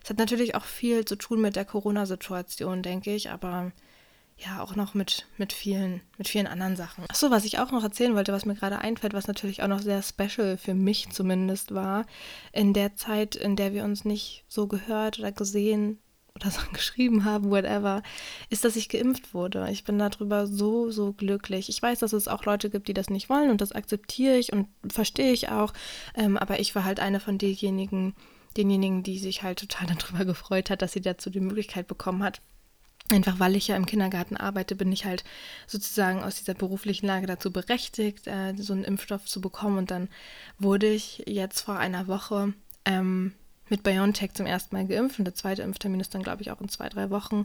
Es 0.02 0.10
hat 0.10 0.18
natürlich 0.18 0.54
auch 0.54 0.64
viel 0.64 1.04
zu 1.04 1.16
tun 1.16 1.40
mit 1.40 1.56
der 1.56 1.64
Corona-Situation, 1.64 2.82
denke 2.82 3.14
ich, 3.14 3.30
aber 3.30 3.72
ja, 4.36 4.62
auch 4.62 4.74
noch 4.74 4.94
mit, 4.94 5.26
mit, 5.38 5.52
vielen, 5.52 6.02
mit 6.18 6.28
vielen 6.28 6.46
anderen 6.46 6.76
Sachen. 6.76 7.04
Achso, 7.08 7.30
was 7.30 7.44
ich 7.44 7.58
auch 7.58 7.70
noch 7.70 7.84
erzählen 7.84 8.14
wollte, 8.14 8.32
was 8.32 8.44
mir 8.44 8.54
gerade 8.54 8.78
einfällt, 8.78 9.14
was 9.14 9.28
natürlich 9.28 9.62
auch 9.62 9.68
noch 9.68 9.80
sehr 9.80 10.02
special 10.02 10.58
für 10.58 10.74
mich 10.74 11.10
zumindest 11.10 11.72
war, 11.72 12.04
in 12.52 12.72
der 12.72 12.96
Zeit, 12.96 13.36
in 13.36 13.56
der 13.56 13.72
wir 13.72 13.84
uns 13.84 14.04
nicht 14.04 14.44
so 14.48 14.66
gehört 14.66 15.18
oder 15.18 15.32
gesehen 15.32 16.00
oder 16.36 16.50
so 16.50 16.60
geschrieben 16.72 17.24
haben, 17.24 17.50
whatever, 17.50 18.02
ist, 18.50 18.64
dass 18.64 18.76
ich 18.76 18.88
geimpft 18.88 19.34
wurde. 19.34 19.68
Ich 19.70 19.84
bin 19.84 19.98
darüber 19.98 20.46
so, 20.46 20.90
so 20.90 21.12
glücklich. 21.12 21.68
Ich 21.68 21.80
weiß, 21.80 22.00
dass 22.00 22.12
es 22.12 22.28
auch 22.28 22.44
Leute 22.44 22.70
gibt, 22.70 22.88
die 22.88 22.94
das 22.94 23.10
nicht 23.10 23.28
wollen 23.28 23.50
und 23.50 23.60
das 23.60 23.72
akzeptiere 23.72 24.36
ich 24.36 24.52
und 24.52 24.68
verstehe 24.88 25.32
ich 25.32 25.48
auch. 25.48 25.72
Ähm, 26.14 26.36
aber 26.36 26.60
ich 26.60 26.74
war 26.74 26.84
halt 26.84 27.00
eine 27.00 27.20
von 27.20 27.38
denjenigen, 27.38 28.14
denjenigen, 28.56 29.02
die 29.02 29.18
sich 29.18 29.42
halt 29.42 29.58
total 29.60 29.86
darüber 29.98 30.24
gefreut 30.24 30.70
hat, 30.70 30.82
dass 30.82 30.92
sie 30.92 31.00
dazu 31.00 31.30
die 31.30 31.40
Möglichkeit 31.40 31.86
bekommen 31.86 32.22
hat. 32.22 32.40
Einfach 33.10 33.38
weil 33.38 33.54
ich 33.54 33.68
ja 33.68 33.76
im 33.76 33.84
Kindergarten 33.84 34.38
arbeite, 34.38 34.76
bin 34.76 34.90
ich 34.90 35.04
halt 35.04 35.24
sozusagen 35.66 36.22
aus 36.22 36.36
dieser 36.36 36.54
beruflichen 36.54 37.06
Lage 37.06 37.26
dazu 37.26 37.52
berechtigt, 37.52 38.26
äh, 38.26 38.54
so 38.56 38.72
einen 38.72 38.82
Impfstoff 38.82 39.26
zu 39.26 39.42
bekommen. 39.42 39.76
Und 39.76 39.90
dann 39.90 40.08
wurde 40.58 40.86
ich 40.86 41.22
jetzt 41.26 41.60
vor 41.60 41.76
einer 41.76 42.08
Woche 42.08 42.54
ähm, 42.86 43.32
mit 43.68 43.82
BioNTech 43.82 44.34
zum 44.34 44.46
ersten 44.46 44.74
Mal 44.74 44.86
geimpft. 44.86 45.18
Und 45.18 45.24
der 45.24 45.34
zweite 45.34 45.62
Impftermin 45.62 46.00
ist 46.00 46.14
dann, 46.14 46.22
glaube 46.22 46.42
ich, 46.42 46.50
auch 46.50 46.60
in 46.60 46.68
zwei, 46.68 46.88
drei 46.88 47.10
Wochen. 47.10 47.44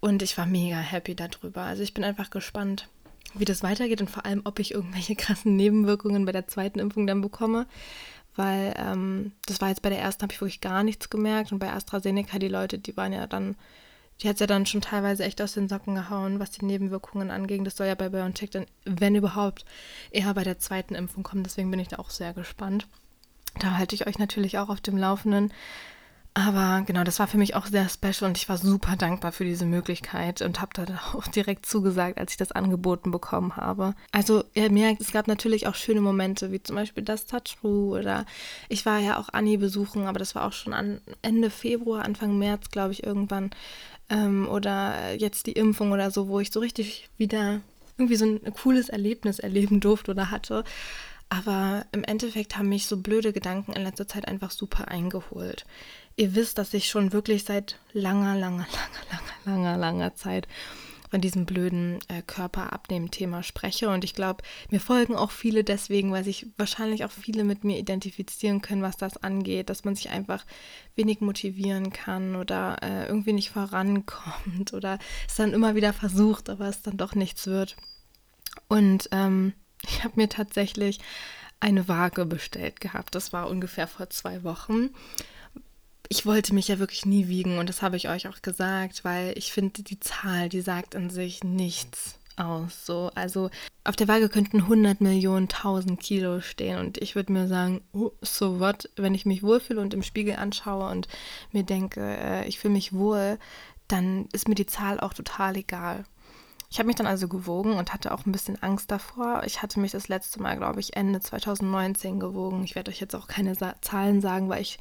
Und 0.00 0.22
ich 0.22 0.36
war 0.36 0.46
mega 0.46 0.76
happy 0.76 1.14
darüber. 1.14 1.62
Also 1.62 1.82
ich 1.82 1.94
bin 1.94 2.04
einfach 2.04 2.30
gespannt, 2.30 2.88
wie 3.34 3.44
das 3.44 3.62
weitergeht 3.62 4.00
und 4.00 4.10
vor 4.10 4.24
allem, 4.24 4.42
ob 4.44 4.58
ich 4.58 4.72
irgendwelche 4.72 5.16
krassen 5.16 5.56
Nebenwirkungen 5.56 6.24
bei 6.24 6.32
der 6.32 6.48
zweiten 6.48 6.78
Impfung 6.78 7.06
dann 7.06 7.20
bekomme. 7.20 7.66
Weil 8.34 8.74
ähm, 8.76 9.32
das 9.46 9.60
war 9.60 9.68
jetzt 9.68 9.82
bei 9.82 9.88
der 9.88 10.00
ersten, 10.00 10.22
habe 10.22 10.32
ich 10.32 10.40
wirklich 10.40 10.60
gar 10.60 10.82
nichts 10.82 11.10
gemerkt. 11.10 11.52
Und 11.52 11.58
bei 11.58 11.72
AstraZeneca, 11.72 12.38
die 12.38 12.48
Leute, 12.48 12.78
die 12.78 12.96
waren 12.96 13.12
ja 13.12 13.26
dann 13.26 13.56
die 14.22 14.28
hat 14.28 14.36
es 14.36 14.40
ja 14.40 14.46
dann 14.46 14.64
schon 14.64 14.80
teilweise 14.80 15.24
echt 15.24 15.42
aus 15.42 15.52
den 15.52 15.68
Socken 15.68 15.94
gehauen, 15.94 16.40
was 16.40 16.50
die 16.50 16.64
Nebenwirkungen 16.64 17.30
anging. 17.30 17.64
Das 17.64 17.76
soll 17.76 17.86
ja 17.86 17.94
bei 17.94 18.08
BioNTech 18.08 18.50
dann, 18.50 18.66
wenn 18.84 19.14
überhaupt, 19.14 19.64
eher 20.10 20.32
bei 20.32 20.42
der 20.42 20.58
zweiten 20.58 20.94
Impfung 20.94 21.22
kommen. 21.22 21.44
Deswegen 21.44 21.70
bin 21.70 21.80
ich 21.80 21.88
da 21.88 21.98
auch 21.98 22.10
sehr 22.10 22.32
gespannt. 22.32 22.88
Da 23.60 23.76
halte 23.76 23.94
ich 23.94 24.06
euch 24.06 24.18
natürlich 24.18 24.58
auch 24.58 24.68
auf 24.68 24.80
dem 24.80 24.96
Laufenden. 24.96 25.52
Aber 26.38 26.82
genau, 26.84 27.02
das 27.02 27.18
war 27.18 27.28
für 27.28 27.38
mich 27.38 27.54
auch 27.54 27.64
sehr 27.64 27.88
special 27.88 28.28
und 28.28 28.36
ich 28.36 28.46
war 28.50 28.58
super 28.58 28.94
dankbar 28.96 29.32
für 29.32 29.44
diese 29.44 29.64
Möglichkeit 29.64 30.42
und 30.42 30.60
habe 30.60 30.72
da 30.74 30.84
auch 31.14 31.26
direkt 31.28 31.64
zugesagt, 31.64 32.18
als 32.18 32.32
ich 32.32 32.36
das 32.36 32.52
angeboten 32.52 33.10
bekommen 33.10 33.56
habe. 33.56 33.94
Also 34.12 34.44
ihr 34.52 34.70
merkt, 34.70 35.00
es 35.00 35.12
gab 35.12 35.28
natürlich 35.28 35.66
auch 35.66 35.74
schöne 35.74 36.02
Momente, 36.02 36.52
wie 36.52 36.62
zum 36.62 36.76
Beispiel 36.76 37.02
das 37.04 37.24
Tattoo 37.24 37.96
oder 37.96 38.26
ich 38.68 38.84
war 38.84 38.98
ja 38.98 39.18
auch 39.18 39.30
Anni 39.32 39.56
besuchen, 39.56 40.06
aber 40.06 40.18
das 40.18 40.34
war 40.34 40.44
auch 40.44 40.52
schon 40.52 40.74
an 40.74 41.00
Ende 41.22 41.48
Februar, 41.48 42.04
Anfang 42.04 42.36
März, 42.36 42.68
glaube 42.70 42.92
ich, 42.92 43.02
irgendwann 43.02 43.48
ähm, 44.10 44.46
oder 44.46 45.14
jetzt 45.14 45.46
die 45.46 45.52
Impfung 45.52 45.92
oder 45.92 46.10
so, 46.10 46.28
wo 46.28 46.38
ich 46.38 46.50
so 46.50 46.60
richtig 46.60 47.08
wieder 47.16 47.62
irgendwie 47.96 48.16
so 48.16 48.26
ein 48.26 48.52
cooles 48.52 48.90
Erlebnis 48.90 49.38
erleben 49.38 49.80
durfte 49.80 50.10
oder 50.10 50.30
hatte. 50.30 50.64
Aber 51.28 51.86
im 51.92 52.04
Endeffekt 52.04 52.56
haben 52.56 52.68
mich 52.68 52.86
so 52.86 52.98
blöde 52.98 53.32
Gedanken 53.32 53.72
in 53.72 53.82
letzter 53.82 54.06
Zeit 54.06 54.28
einfach 54.28 54.50
super 54.50 54.88
eingeholt. 54.88 55.66
Ihr 56.16 56.34
wisst, 56.34 56.58
dass 56.58 56.72
ich 56.72 56.88
schon 56.88 57.12
wirklich 57.12 57.44
seit 57.44 57.78
langer, 57.92 58.36
langer, 58.36 58.66
langer, 58.72 59.20
langer, 59.44 59.44
langer, 59.44 59.76
langer 59.76 60.14
Zeit 60.14 60.46
von 61.10 61.20
diesem 61.20 61.46
blöden 61.46 61.98
äh, 62.08 62.22
Körperabnehmen-Thema 62.22 63.42
spreche. 63.42 63.88
Und 63.88 64.04
ich 64.04 64.14
glaube, 64.14 64.42
mir 64.70 64.80
folgen 64.80 65.16
auch 65.16 65.30
viele 65.30 65.64
deswegen, 65.64 66.12
weil 66.12 66.24
sich 66.24 66.46
wahrscheinlich 66.56 67.04
auch 67.04 67.10
viele 67.10 67.44
mit 67.44 67.64
mir 67.64 67.78
identifizieren 67.78 68.60
können, 68.60 68.82
was 68.82 68.96
das 68.96 69.16
angeht, 69.16 69.70
dass 69.70 69.84
man 69.84 69.94
sich 69.94 70.10
einfach 70.10 70.44
wenig 70.94 71.20
motivieren 71.20 71.92
kann 71.92 72.36
oder 72.36 72.78
äh, 72.82 73.06
irgendwie 73.06 73.32
nicht 73.32 73.50
vorankommt 73.50 74.72
oder 74.72 74.98
es 75.28 75.36
dann 75.36 75.52
immer 75.52 75.74
wieder 75.74 75.92
versucht, 75.92 76.50
aber 76.50 76.68
es 76.68 76.82
dann 76.82 76.96
doch 76.96 77.14
nichts 77.14 77.46
wird. 77.46 77.76
Und 78.68 79.08
ähm, 79.12 79.52
ich 79.86 80.04
habe 80.04 80.14
mir 80.16 80.28
tatsächlich 80.28 80.98
eine 81.60 81.88
Waage 81.88 82.26
bestellt 82.26 82.80
gehabt. 82.80 83.14
Das 83.14 83.32
war 83.32 83.48
ungefähr 83.48 83.86
vor 83.86 84.10
zwei 84.10 84.44
Wochen 84.44 84.90
ich 86.08 86.26
wollte 86.26 86.54
mich 86.54 86.68
ja 86.68 86.78
wirklich 86.78 87.06
nie 87.06 87.28
wiegen 87.28 87.58
und 87.58 87.68
das 87.68 87.82
habe 87.82 87.96
ich 87.96 88.08
euch 88.08 88.28
auch 88.28 88.42
gesagt, 88.42 89.04
weil 89.04 89.36
ich 89.36 89.52
finde, 89.52 89.82
die 89.82 90.00
Zahl, 90.00 90.48
die 90.48 90.60
sagt 90.60 90.94
an 90.94 91.10
sich 91.10 91.42
nichts 91.44 92.18
aus. 92.36 92.84
So, 92.86 93.10
also 93.14 93.50
auf 93.84 93.96
der 93.96 94.08
Waage 94.08 94.28
könnten 94.28 94.58
100 94.62 95.00
Millionen, 95.00 95.48
1000 95.48 95.98
Kilo 96.00 96.40
stehen 96.40 96.78
und 96.78 96.98
ich 96.98 97.14
würde 97.14 97.32
mir 97.32 97.48
sagen, 97.48 97.82
oh, 97.92 98.12
so 98.20 98.60
what, 98.60 98.90
wenn 98.96 99.14
ich 99.14 99.26
mich 99.26 99.42
wohlfühle 99.42 99.80
und 99.80 99.94
im 99.94 100.02
Spiegel 100.02 100.36
anschaue 100.36 100.90
und 100.90 101.08
mir 101.52 101.62
denke, 101.62 102.00
äh, 102.02 102.46
ich 102.46 102.58
fühle 102.58 102.74
mich 102.74 102.92
wohl, 102.92 103.38
dann 103.88 104.26
ist 104.32 104.48
mir 104.48 104.54
die 104.54 104.66
Zahl 104.66 105.00
auch 105.00 105.14
total 105.14 105.56
egal. 105.56 106.04
Ich 106.70 106.78
habe 106.78 106.88
mich 106.88 106.96
dann 106.96 107.06
also 107.06 107.28
gewogen 107.28 107.74
und 107.74 107.92
hatte 107.92 108.12
auch 108.12 108.26
ein 108.26 108.32
bisschen 108.32 108.62
Angst 108.62 108.90
davor. 108.90 109.42
Ich 109.46 109.62
hatte 109.62 109.78
mich 109.80 109.92
das 109.92 110.08
letzte 110.08 110.42
Mal, 110.42 110.56
glaube 110.56 110.80
ich, 110.80 110.96
Ende 110.96 111.20
2019 111.20 112.18
gewogen. 112.18 112.64
Ich 112.64 112.74
werde 112.74 112.90
euch 112.90 113.00
jetzt 113.00 113.14
auch 113.14 113.28
keine 113.28 113.54
Sa 113.54 113.74
Zahlen 113.80 114.20
sagen, 114.20 114.48
weil 114.48 114.62
ich 114.62 114.78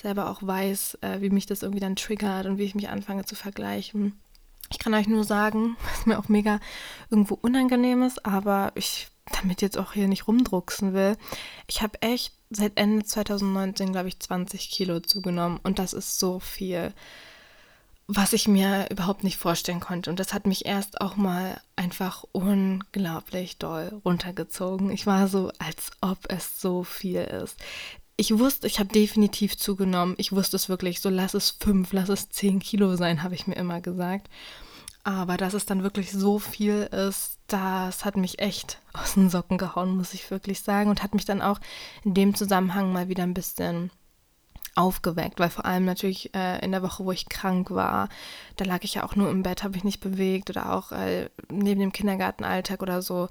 selber 0.00 0.30
auch 0.30 0.42
weiß, 0.42 0.98
äh, 1.00 1.20
wie 1.20 1.30
mich 1.30 1.46
das 1.46 1.62
irgendwie 1.62 1.80
dann 1.80 1.96
triggert 1.96 2.46
und 2.46 2.58
wie 2.58 2.64
ich 2.64 2.74
mich 2.74 2.88
anfange 2.88 3.24
zu 3.24 3.34
vergleichen. 3.34 4.18
Ich 4.70 4.78
kann 4.78 4.94
euch 4.94 5.08
nur 5.08 5.24
sagen, 5.24 5.76
was 5.90 6.06
mir 6.06 6.18
auch 6.18 6.28
mega 6.28 6.60
irgendwo 7.10 7.38
unangenehm 7.40 8.02
ist, 8.02 8.24
aber 8.24 8.72
ich 8.74 9.08
damit 9.40 9.62
jetzt 9.62 9.78
auch 9.78 9.92
hier 9.92 10.08
nicht 10.08 10.28
rumdrucksen 10.28 10.92
will. 10.92 11.16
Ich 11.66 11.82
habe 11.82 12.00
echt 12.02 12.34
seit 12.50 12.78
Ende 12.78 13.04
2019, 13.04 13.92
glaube 13.92 14.08
ich, 14.08 14.20
20 14.20 14.70
Kilo 14.70 15.00
zugenommen 15.00 15.58
und 15.62 15.78
das 15.78 15.92
ist 15.92 16.18
so 16.18 16.40
viel 16.40 16.92
was 18.06 18.32
ich 18.32 18.48
mir 18.48 18.86
überhaupt 18.90 19.24
nicht 19.24 19.38
vorstellen 19.38 19.80
konnte. 19.80 20.10
Und 20.10 20.20
das 20.20 20.34
hat 20.34 20.46
mich 20.46 20.66
erst 20.66 21.00
auch 21.00 21.16
mal 21.16 21.60
einfach 21.76 22.24
unglaublich 22.32 23.58
doll 23.58 24.00
runtergezogen. 24.04 24.90
Ich 24.90 25.06
war 25.06 25.28
so, 25.28 25.50
als 25.58 25.90
ob 26.00 26.18
es 26.28 26.60
so 26.60 26.84
viel 26.84 27.22
ist. 27.22 27.56
Ich 28.16 28.38
wusste, 28.38 28.66
ich 28.66 28.78
habe 28.78 28.92
definitiv 28.92 29.56
zugenommen. 29.56 30.14
Ich 30.18 30.32
wusste 30.32 30.56
es 30.56 30.68
wirklich, 30.68 31.00
so 31.00 31.08
lass 31.08 31.34
es 31.34 31.50
fünf, 31.50 31.92
lass 31.92 32.08
es 32.10 32.28
zehn 32.28 32.60
Kilo 32.60 32.94
sein, 32.96 33.22
habe 33.22 33.34
ich 33.34 33.46
mir 33.46 33.56
immer 33.56 33.80
gesagt. 33.80 34.28
Aber 35.02 35.36
dass 35.36 35.54
es 35.54 35.66
dann 35.66 35.82
wirklich 35.82 36.12
so 36.12 36.38
viel 36.38 36.84
ist, 36.84 37.38
das 37.46 38.04
hat 38.04 38.16
mich 38.16 38.38
echt 38.38 38.78
aus 38.92 39.14
den 39.14 39.28
Socken 39.30 39.58
gehauen, 39.58 39.96
muss 39.96 40.14
ich 40.14 40.30
wirklich 40.30 40.60
sagen. 40.60 40.90
Und 40.90 41.02
hat 41.02 41.14
mich 41.14 41.24
dann 41.24 41.42
auch 41.42 41.58
in 42.04 42.14
dem 42.14 42.34
Zusammenhang 42.34 42.92
mal 42.92 43.08
wieder 43.08 43.22
ein 43.22 43.34
bisschen 43.34 43.90
aufgeweckt, 44.74 45.38
weil 45.38 45.50
vor 45.50 45.64
allem 45.64 45.84
natürlich 45.84 46.34
äh, 46.34 46.64
in 46.64 46.72
der 46.72 46.82
Woche, 46.82 47.04
wo 47.04 47.12
ich 47.12 47.28
krank 47.28 47.70
war, 47.70 48.08
da 48.56 48.64
lag 48.64 48.82
ich 48.82 48.94
ja 48.94 49.04
auch 49.04 49.16
nur 49.16 49.30
im 49.30 49.42
Bett, 49.42 49.62
habe 49.62 49.76
ich 49.76 49.84
nicht 49.84 50.00
bewegt 50.00 50.50
oder 50.50 50.72
auch 50.72 50.92
äh, 50.92 51.28
neben 51.50 51.80
dem 51.80 51.92
Kindergartenalltag 51.92 52.82
oder 52.82 53.02
so. 53.02 53.28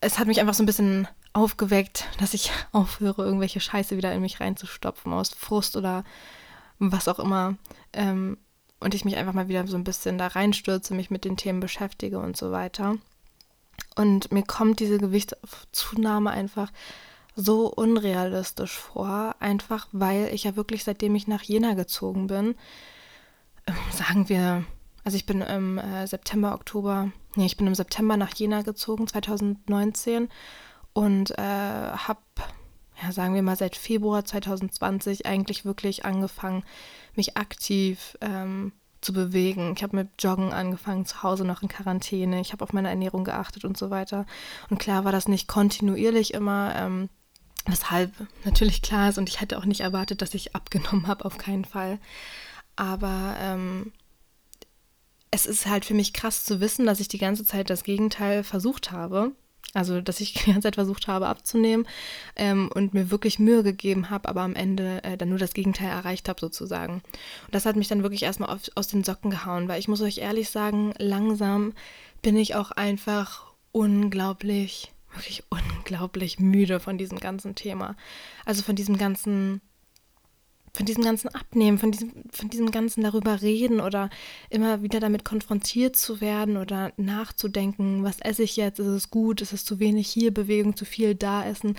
Es 0.00 0.18
hat 0.18 0.26
mich 0.26 0.40
einfach 0.40 0.54
so 0.54 0.62
ein 0.62 0.66
bisschen 0.66 1.08
aufgeweckt, 1.32 2.06
dass 2.18 2.34
ich 2.34 2.50
aufhöre, 2.72 3.24
irgendwelche 3.24 3.60
Scheiße 3.60 3.96
wieder 3.96 4.12
in 4.12 4.20
mich 4.20 4.40
reinzustopfen 4.40 5.12
aus 5.12 5.30
Frust 5.30 5.76
oder 5.76 6.04
was 6.78 7.08
auch 7.08 7.18
immer. 7.18 7.56
Ähm, 7.92 8.38
und 8.80 8.94
ich 8.94 9.04
mich 9.04 9.16
einfach 9.16 9.32
mal 9.32 9.48
wieder 9.48 9.66
so 9.66 9.76
ein 9.76 9.84
bisschen 9.84 10.18
da 10.18 10.26
reinstürze, 10.26 10.94
mich 10.94 11.10
mit 11.10 11.24
den 11.24 11.38
Themen 11.38 11.60
beschäftige 11.60 12.18
und 12.18 12.36
so 12.36 12.52
weiter. 12.52 12.96
Und 13.96 14.30
mir 14.30 14.42
kommt 14.42 14.80
diese 14.80 14.98
Gewichtszunahme 14.98 16.30
einfach 16.30 16.70
so 17.36 17.68
unrealistisch 17.68 18.72
vor, 18.72 19.34
einfach 19.40 19.88
weil 19.92 20.32
ich 20.32 20.44
ja 20.44 20.56
wirklich 20.56 20.84
seitdem 20.84 21.14
ich 21.14 21.26
nach 21.26 21.42
Jena 21.42 21.74
gezogen 21.74 22.28
bin, 22.28 22.54
äh, 23.66 23.72
sagen 23.92 24.28
wir, 24.28 24.64
also 25.04 25.16
ich 25.16 25.26
bin 25.26 25.40
im 25.40 25.78
äh, 25.78 26.06
September, 26.06 26.54
Oktober, 26.54 27.10
nee, 27.34 27.46
ich 27.46 27.56
bin 27.56 27.66
im 27.66 27.74
September 27.74 28.16
nach 28.16 28.34
Jena 28.34 28.62
gezogen, 28.62 29.06
2019 29.06 30.28
und 30.92 31.36
äh, 31.38 31.42
habe, 31.42 32.20
ja, 33.02 33.12
sagen 33.12 33.34
wir 33.34 33.42
mal, 33.42 33.56
seit 33.56 33.76
Februar 33.76 34.24
2020 34.24 35.26
eigentlich 35.26 35.64
wirklich 35.64 36.04
angefangen, 36.04 36.64
mich 37.16 37.36
aktiv 37.36 38.16
ähm, 38.20 38.72
zu 39.00 39.12
bewegen. 39.12 39.74
Ich 39.76 39.82
habe 39.82 39.96
mit 39.96 40.08
Joggen 40.18 40.52
angefangen, 40.52 41.04
zu 41.04 41.22
Hause 41.22 41.44
noch 41.44 41.62
in 41.62 41.68
Quarantäne. 41.68 42.40
Ich 42.40 42.52
habe 42.52 42.64
auf 42.64 42.72
meine 42.72 42.88
Ernährung 42.88 43.24
geachtet 43.24 43.64
und 43.64 43.76
so 43.76 43.90
weiter. 43.90 44.24
Und 44.70 44.78
klar 44.78 45.04
war 45.04 45.12
das 45.12 45.28
nicht 45.28 45.48
kontinuierlich 45.48 46.32
immer. 46.32 46.74
Ähm, 46.76 47.10
Weshalb 47.66 48.12
natürlich 48.44 48.82
klar 48.82 49.08
ist 49.08 49.18
und 49.18 49.28
ich 49.28 49.40
hätte 49.40 49.58
auch 49.58 49.64
nicht 49.64 49.80
erwartet, 49.80 50.20
dass 50.20 50.34
ich 50.34 50.54
abgenommen 50.54 51.06
habe, 51.06 51.24
auf 51.24 51.38
keinen 51.38 51.64
Fall. 51.64 51.98
Aber 52.76 53.36
ähm, 53.40 53.92
es 55.30 55.46
ist 55.46 55.66
halt 55.66 55.84
für 55.84 55.94
mich 55.94 56.12
krass 56.12 56.44
zu 56.44 56.60
wissen, 56.60 56.86
dass 56.86 57.00
ich 57.00 57.08
die 57.08 57.18
ganze 57.18 57.44
Zeit 57.44 57.70
das 57.70 57.84
Gegenteil 57.84 58.44
versucht 58.44 58.92
habe. 58.92 59.32
Also, 59.72 60.00
dass 60.00 60.20
ich 60.20 60.32
die 60.44 60.46
ganze 60.46 60.62
Zeit 60.62 60.76
versucht 60.76 61.08
habe 61.08 61.26
abzunehmen 61.26 61.86
ähm, 62.36 62.70
und 62.72 62.94
mir 62.94 63.10
wirklich 63.10 63.38
Mühe 63.38 63.62
gegeben 63.62 64.10
habe, 64.10 64.28
aber 64.28 64.42
am 64.42 64.54
Ende 64.54 65.02
äh, 65.02 65.16
dann 65.16 65.30
nur 65.30 65.38
das 65.38 65.52
Gegenteil 65.52 65.88
erreicht 65.88 66.28
habe, 66.28 66.40
sozusagen. 66.40 67.02
Und 67.46 67.54
das 67.54 67.66
hat 67.66 67.76
mich 67.76 67.88
dann 67.88 68.02
wirklich 68.02 68.22
erstmal 68.22 68.50
auf, 68.50 68.62
aus 68.76 68.88
den 68.88 69.04
Socken 69.04 69.30
gehauen, 69.30 69.66
weil 69.68 69.80
ich 69.80 69.88
muss 69.88 70.00
euch 70.00 70.18
ehrlich 70.18 70.50
sagen, 70.50 70.94
langsam 70.98 71.72
bin 72.22 72.36
ich 72.36 72.54
auch 72.54 72.70
einfach 72.70 73.52
unglaublich 73.72 74.93
wirklich 75.14 75.44
unglaublich 75.50 76.38
müde 76.38 76.80
von 76.80 76.98
diesem 76.98 77.18
ganzen 77.18 77.54
Thema. 77.54 77.96
Also 78.44 78.62
von 78.62 78.76
diesem 78.76 78.98
ganzen, 78.98 79.60
von 80.72 80.86
diesem 80.86 81.04
ganzen 81.04 81.28
Abnehmen, 81.28 81.78
von 81.78 81.92
diesem, 81.92 82.12
von 82.30 82.50
diesem 82.50 82.70
ganzen 82.70 83.02
darüber 83.02 83.40
reden 83.42 83.80
oder 83.80 84.10
immer 84.50 84.82
wieder 84.82 85.00
damit 85.00 85.24
konfrontiert 85.24 85.96
zu 85.96 86.20
werden 86.20 86.56
oder 86.56 86.92
nachzudenken, 86.96 88.02
was 88.02 88.20
esse 88.20 88.42
ich 88.42 88.56
jetzt, 88.56 88.78
ist 88.78 88.86
es 88.86 89.10
gut, 89.10 89.40
ist 89.40 89.52
es 89.52 89.64
zu 89.64 89.78
wenig 89.78 90.08
hier, 90.08 90.32
Bewegung, 90.32 90.76
zu 90.76 90.84
viel 90.84 91.14
da 91.14 91.44
essen. 91.44 91.76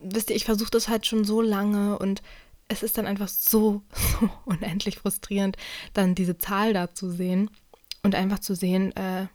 Wisst 0.00 0.30
ihr, 0.30 0.36
ich 0.36 0.44
versuche 0.44 0.70
das 0.70 0.88
halt 0.88 1.06
schon 1.06 1.24
so 1.24 1.40
lange 1.40 1.98
und 1.98 2.22
es 2.68 2.82
ist 2.82 2.98
dann 2.98 3.06
einfach 3.06 3.28
so, 3.28 3.82
so 4.20 4.30
unendlich 4.44 4.98
frustrierend, 4.98 5.56
dann 5.94 6.14
diese 6.14 6.38
Zahl 6.38 6.72
da 6.72 6.92
zu 6.92 7.10
sehen 7.10 7.50
und 8.02 8.14
einfach 8.14 8.38
zu 8.38 8.54
sehen, 8.54 8.94
äh, 8.96 9.26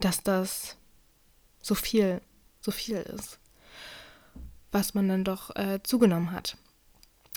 dass 0.00 0.22
das 0.22 0.76
so 1.60 1.74
viel 1.74 2.20
so 2.62 2.70
viel 2.70 2.96
ist, 2.96 3.38
was 4.70 4.94
man 4.94 5.08
dann 5.08 5.24
doch 5.24 5.54
äh, 5.56 5.80
zugenommen 5.82 6.32
hat. 6.32 6.56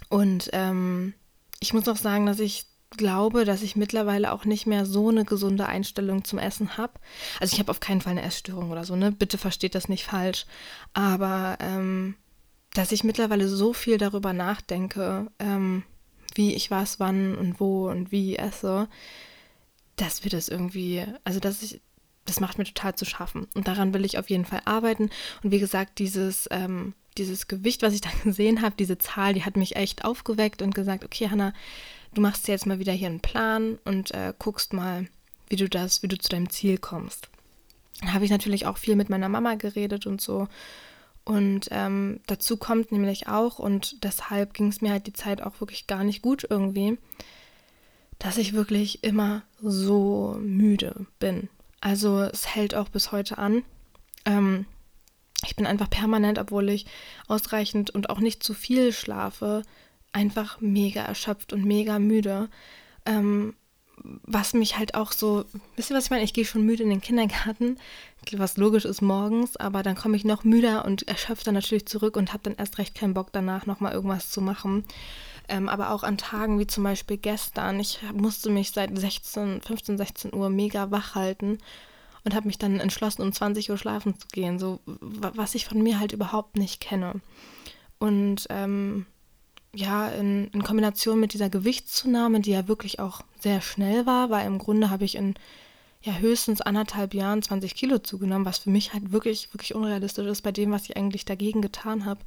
Und 0.09 0.49
ähm, 0.53 1.13
ich 1.59 1.73
muss 1.73 1.87
auch 1.87 1.97
sagen, 1.97 2.25
dass 2.25 2.39
ich 2.39 2.67
glaube, 2.91 3.43
dass 3.43 3.61
ich 3.61 3.75
mittlerweile 3.75 4.31
auch 4.31 4.45
nicht 4.45 4.67
mehr 4.67 4.85
so 4.85 5.09
eine 5.09 5.25
gesunde 5.25 5.65
Einstellung 5.65 6.23
zum 6.23 6.39
Essen 6.39 6.77
habe. 6.77 6.93
Also 7.39 7.53
ich 7.53 7.59
habe 7.59 7.71
auf 7.71 7.79
keinen 7.79 8.01
Fall 8.01 8.11
eine 8.11 8.21
Essstörung 8.21 8.71
oder 8.71 8.85
so, 8.85 8.95
ne? 8.95 9.11
Bitte 9.11 9.37
versteht 9.37 9.75
das 9.75 9.89
nicht 9.89 10.05
falsch. 10.05 10.45
Aber 10.93 11.57
ähm, 11.59 12.15
dass 12.73 12.91
ich 12.91 13.03
mittlerweile 13.03 13.47
so 13.47 13.73
viel 13.73 13.97
darüber 13.97 14.33
nachdenke, 14.33 15.27
ähm, 15.39 15.83
wie 16.35 16.53
ich 16.53 16.71
was, 16.71 16.99
wann 16.99 17.35
und 17.35 17.59
wo 17.59 17.89
und 17.89 18.11
wie 18.11 18.35
esse, 18.35 18.87
dass 19.95 20.23
wir 20.23 20.31
das 20.31 20.49
irgendwie, 20.49 21.05
also 21.23 21.39
dass 21.39 21.61
ich, 21.61 21.81
das 22.25 22.39
macht 22.39 22.57
mir 22.57 22.65
total 22.65 22.95
zu 22.95 23.05
schaffen. 23.05 23.47
Und 23.53 23.67
daran 23.67 23.93
will 23.93 24.05
ich 24.05 24.17
auf 24.17 24.29
jeden 24.29 24.45
Fall 24.45 24.61
arbeiten. 24.65 25.09
Und 25.43 25.51
wie 25.51 25.59
gesagt, 25.59 25.99
dieses, 25.99 26.47
ähm, 26.51 26.93
dieses 27.17 27.47
Gewicht, 27.47 27.81
was 27.81 27.93
ich 27.93 28.01
da 28.01 28.09
gesehen 28.23 28.61
habe, 28.61 28.75
diese 28.77 28.97
Zahl, 28.97 29.33
die 29.33 29.45
hat 29.45 29.57
mich 29.57 29.75
echt 29.75 30.05
aufgeweckt 30.05 30.61
und 30.61 30.75
gesagt, 30.75 31.05
okay, 31.05 31.29
Hanna, 31.29 31.53
du 32.13 32.21
machst 32.21 32.47
jetzt 32.47 32.65
mal 32.65 32.79
wieder 32.79 32.93
hier 32.93 33.07
einen 33.07 33.19
Plan 33.21 33.77
und 33.85 34.11
äh, 34.11 34.33
guckst 34.37 34.73
mal, 34.73 35.07
wie 35.47 35.55
du 35.55 35.69
das, 35.69 36.01
wie 36.01 36.07
du 36.07 36.17
zu 36.17 36.29
deinem 36.29 36.49
Ziel 36.49 36.77
kommst. 36.77 37.29
Dann 38.01 38.13
habe 38.13 38.25
ich 38.25 38.31
natürlich 38.31 38.65
auch 38.65 38.77
viel 38.77 38.95
mit 38.95 39.09
meiner 39.09 39.29
Mama 39.29 39.55
geredet 39.55 40.05
und 40.05 40.21
so. 40.21 40.47
Und 41.23 41.69
ähm, 41.71 42.19
dazu 42.27 42.57
kommt 42.57 42.91
nämlich 42.91 43.27
auch, 43.27 43.57
und 43.57 44.03
deshalb 44.03 44.53
ging 44.53 44.67
es 44.67 44.81
mir 44.81 44.91
halt 44.91 45.07
die 45.07 45.13
Zeit 45.13 45.41
auch 45.41 45.59
wirklich 45.59 45.87
gar 45.87 46.03
nicht 46.03 46.21
gut 46.21 46.45
irgendwie, 46.47 46.97
dass 48.19 48.37
ich 48.37 48.53
wirklich 48.53 49.03
immer 49.03 49.43
so 49.61 50.37
müde 50.39 51.07
bin. 51.19 51.49
Also 51.85 52.21
es 52.21 52.55
hält 52.55 52.73
auch 52.73 52.89
bis 52.89 53.11
heute 53.11 53.37
an. 53.37 53.61
Ähm, 54.25 54.65
ich 55.45 55.55
bin 55.55 55.67
einfach 55.67 55.87
permanent, 55.87 56.39
obwohl 56.39 56.69
ich 56.69 56.87
ausreichend 57.27 57.91
und 57.91 58.09
auch 58.09 58.19
nicht 58.19 58.41
zu 58.41 58.55
viel 58.55 58.91
schlafe, 58.91 59.61
einfach 60.11 60.59
mega 60.61 61.03
erschöpft 61.03 61.53
und 61.53 61.63
mega 61.63 61.99
müde. 61.99 62.49
Ähm, 63.05 63.53
was 63.97 64.55
mich 64.55 64.79
halt 64.79 64.95
auch 64.95 65.11
so, 65.11 65.45
wisst 65.75 65.91
ihr, 65.91 65.95
was 65.95 66.05
ich 66.05 66.09
meine? 66.09 66.23
Ich 66.23 66.33
gehe 66.33 66.43
schon 66.43 66.65
müde 66.65 66.81
in 66.81 66.89
den 66.89 67.01
Kindergarten, 67.01 67.77
was 68.31 68.57
logisch 68.57 68.85
ist 68.85 69.03
morgens, 69.03 69.55
aber 69.55 69.83
dann 69.83 69.95
komme 69.95 70.17
ich 70.17 70.25
noch 70.25 70.43
müder 70.43 70.85
und 70.85 71.07
erschöpft 71.07 71.45
dann 71.45 71.53
natürlich 71.53 71.85
zurück 71.85 72.17
und 72.17 72.33
habe 72.33 72.41
dann 72.41 72.55
erst 72.55 72.79
recht 72.79 72.95
keinen 72.95 73.13
Bock 73.13 73.27
danach 73.31 73.67
nochmal 73.67 73.93
irgendwas 73.93 74.31
zu 74.31 74.41
machen. 74.41 74.85
Ähm, 75.47 75.69
aber 75.69 75.91
auch 75.91 76.03
an 76.03 76.17
Tagen 76.17 76.59
wie 76.59 76.67
zum 76.67 76.83
Beispiel 76.83 77.17
gestern, 77.17 77.79
ich 77.79 77.99
musste 78.13 78.49
mich 78.49 78.71
seit 78.71 78.97
16, 78.97 79.61
15, 79.61 79.97
16 79.97 80.33
Uhr 80.33 80.49
mega 80.49 80.91
wach 80.91 81.15
halten 81.15 81.59
und 82.23 82.33
habe 82.33 82.47
mich 82.47 82.57
dann 82.57 82.79
entschlossen, 82.79 83.21
um 83.21 83.31
20 83.31 83.69
Uhr 83.69 83.77
schlafen 83.77 84.19
zu 84.19 84.27
gehen, 84.31 84.57
so 84.59 84.79
was 84.85 85.55
ich 85.55 85.65
von 85.65 85.81
mir 85.81 85.99
halt 85.99 86.11
überhaupt 86.11 86.57
nicht 86.57 86.81
kenne. 86.81 87.21
Und 87.99 88.47
ähm, 88.49 89.05
ja, 89.73 90.09
in, 90.09 90.47
in, 90.47 90.63
Kombination 90.63 91.19
mit 91.19 91.33
dieser 91.33 91.49
Gewichtszunahme, 91.49 92.39
die 92.39 92.51
ja 92.51 92.67
wirklich 92.67 92.99
auch 92.99 93.21
sehr 93.39 93.61
schnell 93.61 94.05
war, 94.05 94.29
weil 94.29 94.47
im 94.47 94.57
Grunde 94.57 94.89
habe 94.89 95.05
ich 95.05 95.15
in 95.15 95.35
ja 96.01 96.13
höchstens 96.13 96.61
anderthalb 96.61 97.13
Jahren 97.13 97.41
20 97.41 97.75
Kilo 97.75 97.99
zugenommen, 97.99 98.45
was 98.45 98.59
für 98.59 98.69
mich 98.69 98.93
halt 98.93 99.11
wirklich, 99.11 99.53
wirklich 99.53 99.75
unrealistisch 99.75 100.27
ist 100.27 100.41
bei 100.41 100.51
dem, 100.51 100.71
was 100.71 100.83
ich 100.83 100.97
eigentlich 100.97 101.25
dagegen 101.25 101.61
getan 101.61 102.05
habe. 102.05 102.21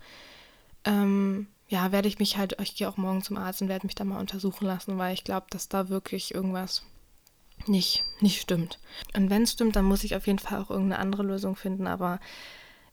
Ähm, 0.84 1.46
ja, 1.68 1.92
werde 1.92 2.08
ich 2.08 2.18
mich 2.18 2.36
halt, 2.36 2.56
ich 2.60 2.74
gehe 2.74 2.88
auch 2.88 2.96
morgen 2.96 3.22
zum 3.22 3.36
Arzt 3.36 3.62
und 3.62 3.68
werde 3.68 3.86
mich 3.86 3.94
da 3.94 4.04
mal 4.04 4.20
untersuchen 4.20 4.66
lassen, 4.66 4.98
weil 4.98 5.14
ich 5.14 5.24
glaube, 5.24 5.46
dass 5.50 5.68
da 5.68 5.88
wirklich 5.88 6.34
irgendwas 6.34 6.82
nicht, 7.66 8.04
nicht 8.20 8.40
stimmt. 8.40 8.78
Und 9.14 9.30
wenn 9.30 9.42
es 9.42 9.52
stimmt, 9.52 9.76
dann 9.76 9.84
muss 9.84 10.04
ich 10.04 10.16
auf 10.16 10.26
jeden 10.26 10.38
Fall 10.38 10.60
auch 10.60 10.70
irgendeine 10.70 11.00
andere 11.00 11.22
Lösung 11.22 11.56
finden, 11.56 11.86
aber 11.86 12.20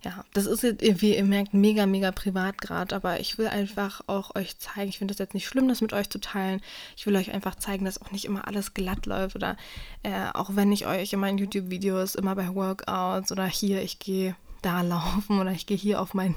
ja, 0.04 0.24
das 0.34 0.46
ist 0.46 0.62
jetzt, 0.62 1.02
wie 1.02 1.16
ihr 1.16 1.24
merkt, 1.24 1.56
mega, 1.56 1.88
mega 1.88 2.12
privat 2.12 2.60
gerade, 2.60 2.96
aber 2.96 3.20
ich 3.20 3.40
will 3.40 3.48
einfach 3.48 4.02
auch 4.06 4.36
euch 4.36 4.60
zeigen, 4.60 4.90
ich 4.90 5.00
finde 5.00 5.14
das 5.14 5.20
jetzt 5.20 5.34
nicht 5.34 5.48
schlimm, 5.48 5.68
das 5.68 5.82
mit 5.82 5.94
euch 5.94 6.10
zu 6.10 6.20
teilen. 6.20 6.62
Ich 6.96 7.08
will 7.08 7.16
euch 7.16 7.32
einfach 7.32 7.56
zeigen, 7.56 7.86
dass 7.86 8.00
auch 8.00 8.12
nicht 8.12 8.26
immer 8.26 8.48
alles 8.48 8.76
glatt 8.76 9.08
läuft 9.08 9.36
oder 9.36 9.58
äh, 10.04 10.28
auch 10.34 10.56
wenn 10.56 10.72
ich 10.72 10.86
euch 10.86 11.12
in 11.12 11.20
meinen 11.20 11.40
YouTube-Videos 11.40 12.14
immer 12.14 12.36
bei 12.36 12.54
Workouts 12.54 13.32
oder 13.32 13.48
hier, 13.48 13.82
ich 13.82 13.98
gehe 13.98 14.36
da 14.66 14.82
laufen 14.82 15.40
oder 15.40 15.52
ich 15.52 15.68
gehe 15.68 15.78
hier 15.78 16.02
auf 16.02 16.14
mein 16.14 16.36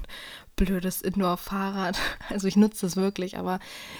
blödes 0.56 1.02
Indoor-Fahrrad. 1.02 1.98
Also 2.28 2.46
ich 2.46 2.56
nutze 2.56 2.86
das 2.86 2.96
wirklich, 2.96 3.38
aber 3.38 3.58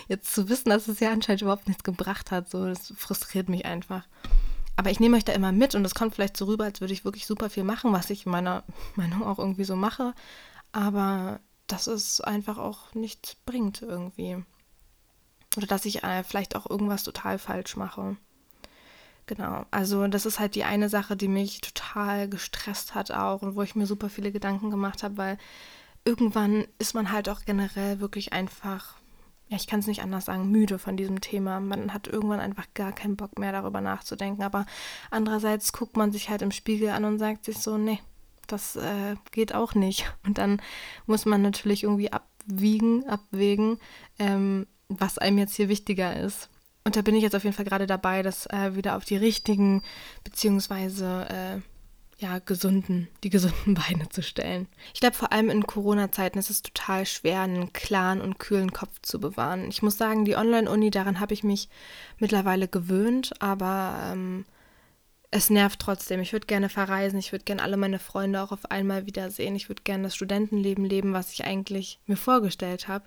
jetzt 0.09 0.35
zu 0.35 0.49
wissen, 0.49 0.69
dass 0.69 0.87
es 0.87 1.01
ja 1.01 1.11
anscheinend 1.11 1.43
überhaupt 1.43 1.67
nichts 1.67 1.83
gebracht 1.83 2.31
hat, 2.31 2.51
so, 2.51 2.67
das 2.67 2.93
frustriert 2.97 3.49
mich 3.49 3.65
einfach. 3.65 4.07
Aber 4.77 4.91
ich 4.91 5.01
nehme 5.01 5.17
euch 5.17 5.25
da 5.25 5.33
immer 5.33 5.51
mit 5.51 5.75
und 5.75 5.85
es 5.85 5.95
kommt 5.95 6.15
vielleicht 6.15 6.37
so 6.37 6.45
rüber, 6.45 6.65
als 6.65 6.81
würde 6.81 6.93
ich 6.93 7.05
wirklich 7.05 7.27
super 7.27 7.51
viel 7.51 7.65
machen, 7.65 7.93
was 7.93 8.11
ich 8.11 8.27
meiner 8.27 8.65
Meinung 8.97 9.25
auch 9.25 9.39
irgendwie 9.39 9.65
so 9.65 9.77
mache. 9.77 10.15
Aber 10.73 11.41
dass 11.67 11.87
es 11.87 12.21
einfach 12.21 12.59
auch 12.59 12.95
nichts 12.95 13.35
bringt 13.35 13.83
irgendwie. 13.83 14.45
Oder 15.57 15.67
dass 15.67 15.87
ich 15.87 16.05
äh, 16.05 16.23
vielleicht 16.23 16.55
auch 16.55 16.69
irgendwas 16.69 17.03
total 17.03 17.39
falsch 17.39 17.77
mache. 17.77 18.17
Genau, 19.29 19.67
also 19.71 20.09
das 20.09 20.25
ist 20.25 20.41
halt 20.41 20.55
die 20.55 20.65
eine 20.65 20.89
Sache, 20.89 21.15
die 21.15 21.29
mich 21.29 21.61
total 21.61 22.31
gestresst 22.31 22.95
hat 22.95 23.11
auch 23.11 23.43
und 23.43 23.57
wo 23.57 23.63
ich 23.63 23.75
mir 23.75 23.87
super 23.87 24.09
viele 24.09 24.33
Gedanken 24.33 24.71
gemacht 24.71 25.03
habe, 25.03 25.19
weil 25.19 25.39
irgendwann 26.05 26.67
ist 26.79 26.95
man 26.95 27.13
halt 27.13 27.29
auch 27.29 27.43
generell 27.45 28.01
wirklich 28.01 28.33
einfach 28.33 28.97
ja, 29.49 29.57
ich 29.57 29.67
kann 29.67 29.81
es 29.81 29.87
nicht 29.87 30.03
anders 30.03 30.27
sagen, 30.27 30.51
müde 30.51 30.79
von 30.79 30.99
diesem 30.99 31.23
Thema. 31.23 31.59
Man 31.59 31.95
hat 31.95 32.07
irgendwann 32.07 32.41
einfach 32.41 32.67
gar 32.75 32.93
keinen 32.93 33.17
Bock 33.17 33.39
mehr 33.39 33.51
darüber 33.51 33.81
nachzudenken. 33.81 34.43
Aber 34.43 34.67
andererseits 35.11 35.73
guckt 35.73 35.97
man 35.97 36.13
sich 36.13 36.29
halt 36.29 36.43
im 36.43 36.51
Spiegel 36.51 36.91
an 36.91 37.07
und 37.07 37.19
sagt 37.19 37.47
sich 37.47 37.59
so, 37.59 37.79
nee, 37.79 37.99
das 38.47 38.77
äh, 38.77 39.17
geht 39.31 39.55
auch 39.55 39.75
nicht. 39.75 40.13
Und 40.27 40.37
dann 40.37 40.61
muss 41.07 41.25
man 41.25 41.41
natürlich 41.41 41.85
irgendwie 41.85 42.13
abwiegen, 42.13 43.09
abwägen, 43.09 43.79
ähm, 44.19 44.67
was 44.89 45.17
einem 45.17 45.39
jetzt 45.39 45.57
hier 45.57 45.71
wichtiger 45.71 46.15
ist. 46.15 46.51
Und 46.89 46.97
da 46.97 47.03
bin 47.03 47.15
ich 47.15 47.23
jetzt 47.23 47.37
auf 47.37 47.45
jeden 47.45 47.55
Fall 47.55 47.67
gerade 47.67 47.87
dabei, 47.87 48.23
das 48.23 48.47
äh, 48.47 48.75
wieder 48.75 48.97
auf 48.97 49.05
die 49.05 49.19
richtigen, 49.19 49.83
beziehungsweise 50.25 51.27
äh, 51.29 51.61
ja, 52.17 52.39
gesunden, 52.39 53.09
die 53.23 53.29
gesunden 53.29 53.75
Beine 53.89 54.09
zu 54.09 54.23
stellen. 54.23 54.69
Ich 54.95 55.01
glaube, 55.01 55.15
vor 55.15 55.31
allem 55.31 55.51
in 55.51 55.67
Corona-Zeiten 55.67 56.39
ist 56.39 56.49
es 56.49 56.63
total 56.63 57.05
schwer, 57.05 57.43
einen 57.43 57.75
klaren 57.75 58.23
und 58.23 58.39
kühlen 58.39 58.73
Kopf 58.73 59.03
zu 59.03 59.21
bewahren. 59.21 59.69
Ich 59.69 59.83
muss 59.83 59.99
sagen, 59.99 60.25
die 60.25 60.35
Online-Uni, 60.35 60.91
daran 60.91 61.21
habe 61.21 61.35
ich 61.35 61.45
mich 61.45 61.69
mittlerweile 62.17 62.69
gewöhnt, 62.69 63.35
aber 63.39 64.11
ähm, 64.11 64.47
es 65.31 65.51
nervt 65.51 65.81
trotzdem. 65.81 66.23
Ich 66.23 66.33
würde 66.33 66.47
gerne 66.47 66.71
verreisen, 66.71 67.19
ich 67.19 67.33
würde 67.33 67.45
gerne 67.45 67.65
alle 67.65 67.77
meine 67.77 67.99
Freunde 67.99 68.41
auch 68.41 68.51
auf 68.51 68.71
einmal 68.71 69.05
wiedersehen, 69.05 69.57
ich 69.57 69.69
würde 69.69 69.83
gerne 69.83 70.05
das 70.05 70.17
Studentenleben 70.17 70.87
leben, 70.87 71.13
was 71.13 71.35
ich 71.35 71.45
eigentlich 71.45 72.01
mir 72.07 72.17
vorgestellt 72.17 72.89
habe. 72.89 73.05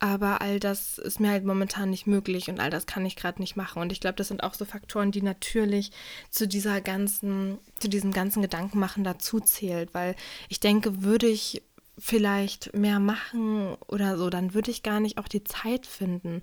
Aber 0.00 0.40
all 0.40 0.58
das 0.58 0.96
ist 0.96 1.20
mir 1.20 1.28
halt 1.28 1.44
momentan 1.44 1.90
nicht 1.90 2.06
möglich 2.06 2.48
und 2.48 2.58
all 2.58 2.70
das 2.70 2.86
kann 2.86 3.04
ich 3.04 3.16
gerade 3.16 3.40
nicht 3.40 3.54
machen. 3.54 3.82
Und 3.82 3.92
ich 3.92 4.00
glaube, 4.00 4.16
das 4.16 4.28
sind 4.28 4.42
auch 4.42 4.54
so 4.54 4.64
Faktoren, 4.64 5.12
die 5.12 5.20
natürlich 5.20 5.92
zu 6.30 6.48
dieser 6.48 6.80
ganzen, 6.80 7.58
zu 7.78 7.88
diesem 7.88 8.10
ganzen 8.10 8.40
Gedankenmachen 8.40 9.04
dazu 9.04 9.40
zählt. 9.40 9.92
Weil 9.92 10.16
ich 10.48 10.58
denke, 10.58 11.02
würde 11.02 11.26
ich 11.26 11.62
vielleicht 11.98 12.74
mehr 12.74 12.98
machen 12.98 13.76
oder 13.88 14.16
so, 14.16 14.30
dann 14.30 14.54
würde 14.54 14.70
ich 14.70 14.82
gar 14.82 15.00
nicht 15.00 15.18
auch 15.18 15.28
die 15.28 15.44
Zeit 15.44 15.86
finden, 15.86 16.42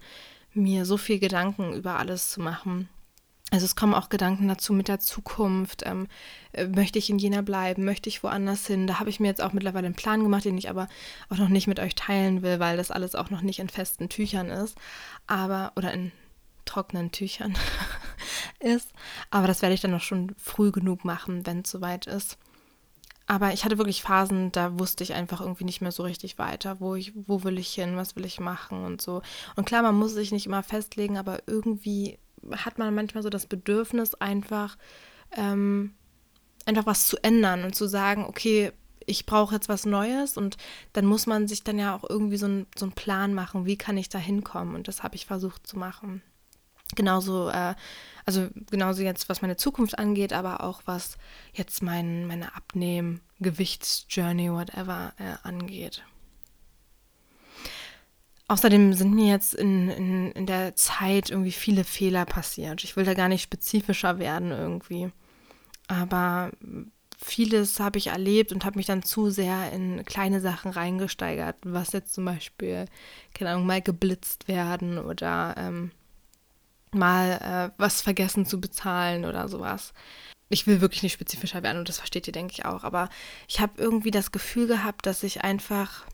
mir 0.53 0.85
so 0.85 0.97
viel 0.97 1.17
Gedanken 1.17 1.73
über 1.73 1.97
alles 1.97 2.29
zu 2.29 2.39
machen. 2.41 2.89
Also 3.49 3.65
es 3.65 3.77
kommen 3.77 3.93
auch 3.93 4.09
Gedanken 4.09 4.47
dazu 4.49 4.73
mit 4.73 4.89
der 4.89 4.99
Zukunft. 4.99 5.83
Ähm, 5.85 6.07
äh, 6.51 6.67
möchte 6.67 6.99
ich 6.99 7.09
in 7.09 7.17
Jena 7.17 7.41
bleiben? 7.41 7.85
Möchte 7.85 8.09
ich 8.09 8.21
woanders 8.21 8.67
hin? 8.67 8.87
Da 8.87 8.99
habe 8.99 9.09
ich 9.09 9.21
mir 9.21 9.27
jetzt 9.27 9.41
auch 9.41 9.53
mittlerweile 9.53 9.85
einen 9.85 9.95
Plan 9.95 10.21
gemacht, 10.21 10.43
den 10.43 10.57
ich 10.57 10.69
aber 10.69 10.89
auch 11.29 11.37
noch 11.37 11.47
nicht 11.47 11.67
mit 11.67 11.79
euch 11.79 11.95
teilen 11.95 12.41
will, 12.41 12.59
weil 12.59 12.75
das 12.75 12.91
alles 12.91 13.15
auch 13.15 13.29
noch 13.29 13.41
nicht 13.41 13.59
in 13.59 13.69
festen 13.69 14.09
Tüchern 14.09 14.49
ist. 14.49 14.77
Aber, 15.27 15.71
oder 15.77 15.93
in 15.93 16.11
trockenen 16.65 17.11
Tüchern 17.11 17.57
ist. 18.59 18.91
Aber 19.31 19.47
das 19.47 19.61
werde 19.61 19.75
ich 19.75 19.81
dann 19.81 19.91
noch 19.91 20.01
schon 20.01 20.35
früh 20.37 20.71
genug 20.71 21.05
machen, 21.05 21.45
wenn 21.45 21.61
es 21.61 21.71
soweit 21.71 22.05
ist. 22.05 22.37
Aber 23.27 23.53
ich 23.53 23.65
hatte 23.65 23.77
wirklich 23.77 24.01
Phasen, 24.01 24.51
da 24.53 24.77
wusste 24.79 25.03
ich 25.03 25.13
einfach 25.13 25.41
irgendwie 25.41 25.65
nicht 25.65 25.81
mehr 25.81 25.91
so 25.91 26.03
richtig 26.03 26.37
weiter, 26.37 26.79
wo 26.79 26.95
ich, 26.95 27.13
wo 27.15 27.43
will 27.43 27.57
ich 27.57 27.73
hin, 27.73 27.97
was 27.97 28.15
will 28.15 28.25
ich 28.25 28.39
machen 28.39 28.85
und 28.85 29.01
so. 29.01 29.21
Und 29.55 29.65
klar, 29.65 29.81
man 29.81 29.95
muss 29.95 30.13
sich 30.13 30.31
nicht 30.31 30.45
immer 30.45 30.63
festlegen, 30.63 31.17
aber 31.17 31.39
irgendwie 31.45 32.19
hat 32.51 32.77
man 32.77 32.93
manchmal 32.93 33.23
so 33.23 33.29
das 33.29 33.45
Bedürfnis, 33.45 34.15
einfach, 34.15 34.77
ähm, 35.35 35.93
einfach 36.65 36.85
was 36.85 37.07
zu 37.07 37.17
ändern 37.23 37.63
und 37.63 37.75
zu 37.75 37.87
sagen, 37.87 38.25
okay, 38.25 38.71
ich 39.05 39.25
brauche 39.25 39.55
jetzt 39.55 39.69
was 39.69 39.85
Neues 39.85 40.37
und 40.37 40.57
dann 40.93 41.05
muss 41.05 41.25
man 41.25 41.47
sich 41.47 41.63
dann 41.63 41.79
ja 41.79 41.95
auch 41.95 42.07
irgendwie 42.07 42.37
so, 42.37 42.47
ein, 42.47 42.67
so 42.77 42.85
einen 42.85 42.91
Plan 42.91 43.33
machen, 43.33 43.65
wie 43.65 43.77
kann 43.77 43.97
ich 43.97 44.09
da 44.09 44.19
hinkommen 44.19 44.75
und 44.75 44.87
das 44.87 45.01
habe 45.01 45.15
ich 45.15 45.25
versucht 45.25 45.65
zu 45.65 45.77
machen. 45.79 46.21
Genauso, 46.95 47.49
äh, 47.49 47.75
also 48.25 48.47
genauso 48.69 49.03
jetzt, 49.03 49.29
was 49.29 49.41
meine 49.41 49.57
Zukunft 49.57 49.97
angeht, 49.97 50.33
aber 50.33 50.61
auch 50.61 50.81
was 50.85 51.17
jetzt 51.53 51.81
mein, 51.81 52.27
meine 52.27 52.55
Abnehmen, 52.55 53.21
Gewichtsjourney, 53.39 54.51
whatever 54.51 55.13
äh, 55.17 55.35
angeht. 55.47 56.03
Außerdem 58.49 58.93
sind 58.93 59.13
mir 59.13 59.27
jetzt 59.27 59.53
in, 59.53 59.89
in, 59.89 60.31
in 60.31 60.45
der 60.45 60.75
Zeit 60.75 61.29
irgendwie 61.31 61.51
viele 61.51 61.83
Fehler 61.83 62.25
passiert. 62.25 62.83
Ich 62.83 62.95
will 62.95 63.03
da 63.03 63.13
gar 63.13 63.27
nicht 63.27 63.41
spezifischer 63.41 64.19
werden 64.19 64.51
irgendwie. 64.51 65.11
Aber 65.87 66.51
vieles 67.17 67.79
habe 67.79 67.97
ich 67.97 68.07
erlebt 68.07 68.51
und 68.53 68.63
habe 68.63 68.77
mich 68.77 68.85
dann 68.85 69.03
zu 69.03 69.29
sehr 69.29 69.71
in 69.73 70.05
kleine 70.05 70.39
Sachen 70.39 70.71
reingesteigert, 70.71 71.57
was 71.63 71.91
jetzt 71.91 72.13
zum 72.13 72.25
Beispiel, 72.25 72.85
keine 73.33 73.51
Ahnung, 73.51 73.65
mal 73.65 73.81
geblitzt 73.81 74.47
werden 74.47 74.97
oder 74.97 75.55
ähm, 75.57 75.91
mal 76.91 77.71
äh, 77.73 77.73
was 77.77 78.01
vergessen 78.01 78.45
zu 78.45 78.61
bezahlen 78.61 79.25
oder 79.25 79.49
sowas. 79.49 79.93
Ich 80.49 80.67
will 80.67 80.79
wirklich 80.79 81.03
nicht 81.03 81.13
spezifischer 81.13 81.63
werden 81.63 81.79
und 81.79 81.89
das 81.89 81.97
versteht 81.97 82.27
ihr, 82.27 82.33
denke 82.33 82.53
ich, 82.53 82.65
auch. 82.65 82.85
Aber 82.85 83.09
ich 83.47 83.59
habe 83.59 83.73
irgendwie 83.81 84.11
das 84.11 84.31
Gefühl 84.31 84.67
gehabt, 84.67 85.05
dass 85.05 85.23
ich 85.23 85.43
einfach 85.43 86.05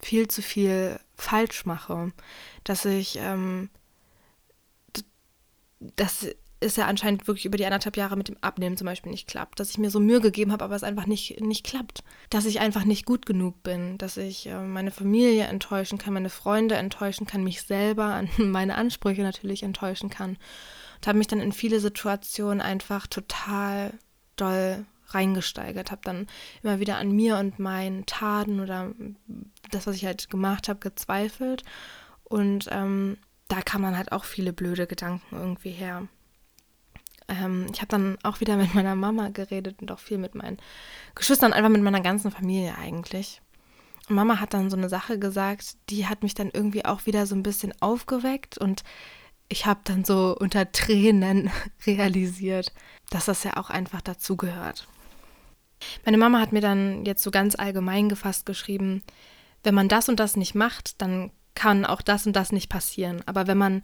viel 0.00 0.28
zu 0.28 0.40
viel 0.40 0.98
falsch 1.18 1.66
mache. 1.66 2.12
Dass 2.64 2.84
ich, 2.84 3.18
ähm, 3.20 3.70
dass 5.78 6.26
es 6.60 6.76
ja 6.76 6.86
anscheinend 6.86 7.26
wirklich 7.28 7.44
über 7.44 7.56
die 7.56 7.66
anderthalb 7.66 7.96
Jahre 7.96 8.16
mit 8.16 8.28
dem 8.28 8.36
Abnehmen 8.40 8.76
zum 8.76 8.86
Beispiel 8.86 9.12
nicht 9.12 9.28
klappt. 9.28 9.60
Dass 9.60 9.70
ich 9.70 9.78
mir 9.78 9.90
so 9.90 10.00
Mühe 10.00 10.20
gegeben 10.20 10.52
habe, 10.52 10.64
aber 10.64 10.74
es 10.74 10.82
einfach 10.82 11.06
nicht, 11.06 11.40
nicht 11.40 11.64
klappt. 11.64 12.02
Dass 12.30 12.46
ich 12.46 12.60
einfach 12.60 12.84
nicht 12.84 13.06
gut 13.06 13.26
genug 13.26 13.62
bin. 13.62 13.98
Dass 13.98 14.16
ich 14.16 14.46
äh, 14.46 14.60
meine 14.60 14.90
Familie 14.90 15.44
enttäuschen 15.44 15.98
kann, 15.98 16.14
meine 16.14 16.30
Freunde 16.30 16.76
enttäuschen 16.76 17.26
kann, 17.26 17.44
mich 17.44 17.62
selber, 17.62 18.24
meine 18.38 18.74
Ansprüche 18.76 19.22
natürlich 19.22 19.62
enttäuschen 19.62 20.10
kann. 20.10 20.38
Und 20.96 21.06
habe 21.06 21.18
mich 21.18 21.28
dann 21.28 21.40
in 21.40 21.52
viele 21.52 21.78
Situationen 21.78 22.60
einfach 22.60 23.06
total 23.06 23.92
doll 24.36 24.84
reingesteigert. 25.08 25.90
Habe 25.90 26.02
dann 26.04 26.26
immer 26.62 26.80
wieder 26.80 26.98
an 26.98 27.12
mir 27.12 27.38
und 27.38 27.58
meinen 27.58 28.06
Taten 28.06 28.60
oder 28.60 28.92
das, 29.70 29.86
was 29.86 29.96
ich 29.96 30.04
halt 30.04 30.30
gemacht 30.30 30.68
habe, 30.68 30.80
gezweifelt. 30.80 31.64
Und 32.24 32.68
ähm, 32.70 33.18
da 33.48 33.62
kam 33.62 33.82
dann 33.82 33.96
halt 33.96 34.12
auch 34.12 34.24
viele 34.24 34.52
blöde 34.52 34.86
Gedanken 34.86 35.36
irgendwie 35.36 35.70
her 35.70 36.08
ähm, 37.28 37.66
ich 37.72 37.80
habe 37.80 37.88
dann 37.88 38.18
auch 38.22 38.40
wieder 38.40 38.56
mit 38.56 38.74
meiner 38.74 38.94
Mama 38.94 39.28
geredet 39.28 39.80
und 39.80 39.92
auch 39.92 39.98
viel 39.98 40.18
mit 40.18 40.34
meinen 40.34 40.56
Geschwistern, 41.14 41.52
einfach 41.52 41.70
mit 41.70 41.82
meiner 41.82 42.00
ganzen 42.00 42.30
Familie 42.30 42.76
eigentlich. 42.76 43.42
Und 44.08 44.16
Mama 44.16 44.40
hat 44.40 44.54
dann 44.54 44.70
so 44.70 44.76
eine 44.76 44.88
Sache 44.88 45.18
gesagt, 45.18 45.76
die 45.90 46.06
hat 46.06 46.22
mich 46.22 46.34
dann 46.34 46.50
irgendwie 46.52 46.84
auch 46.84 47.06
wieder 47.06 47.26
so 47.26 47.34
ein 47.34 47.42
bisschen 47.42 47.74
aufgeweckt 47.80 48.58
und 48.58 48.82
ich 49.50 49.66
habe 49.66 49.80
dann 49.84 50.04
so 50.04 50.36
unter 50.38 50.72
Tränen 50.72 51.50
realisiert, 51.86 52.72
dass 53.10 53.26
das 53.26 53.44
ja 53.44 53.56
auch 53.56 53.70
einfach 53.70 54.00
dazugehört. 54.00 54.88
Meine 56.04 56.18
Mama 56.18 56.40
hat 56.40 56.52
mir 56.52 56.60
dann 56.60 57.04
jetzt 57.04 57.22
so 57.22 57.30
ganz 57.30 57.54
allgemein 57.54 58.08
gefasst 58.08 58.46
geschrieben, 58.46 59.02
wenn 59.62 59.74
man 59.74 59.88
das 59.88 60.08
und 60.08 60.20
das 60.20 60.36
nicht 60.36 60.54
macht, 60.54 61.00
dann 61.00 61.30
kann 61.54 61.84
auch 61.84 62.02
das 62.02 62.26
und 62.26 62.36
das 62.36 62.52
nicht 62.52 62.68
passieren. 62.68 63.22
Aber 63.26 63.46
wenn 63.46 63.58
man 63.58 63.82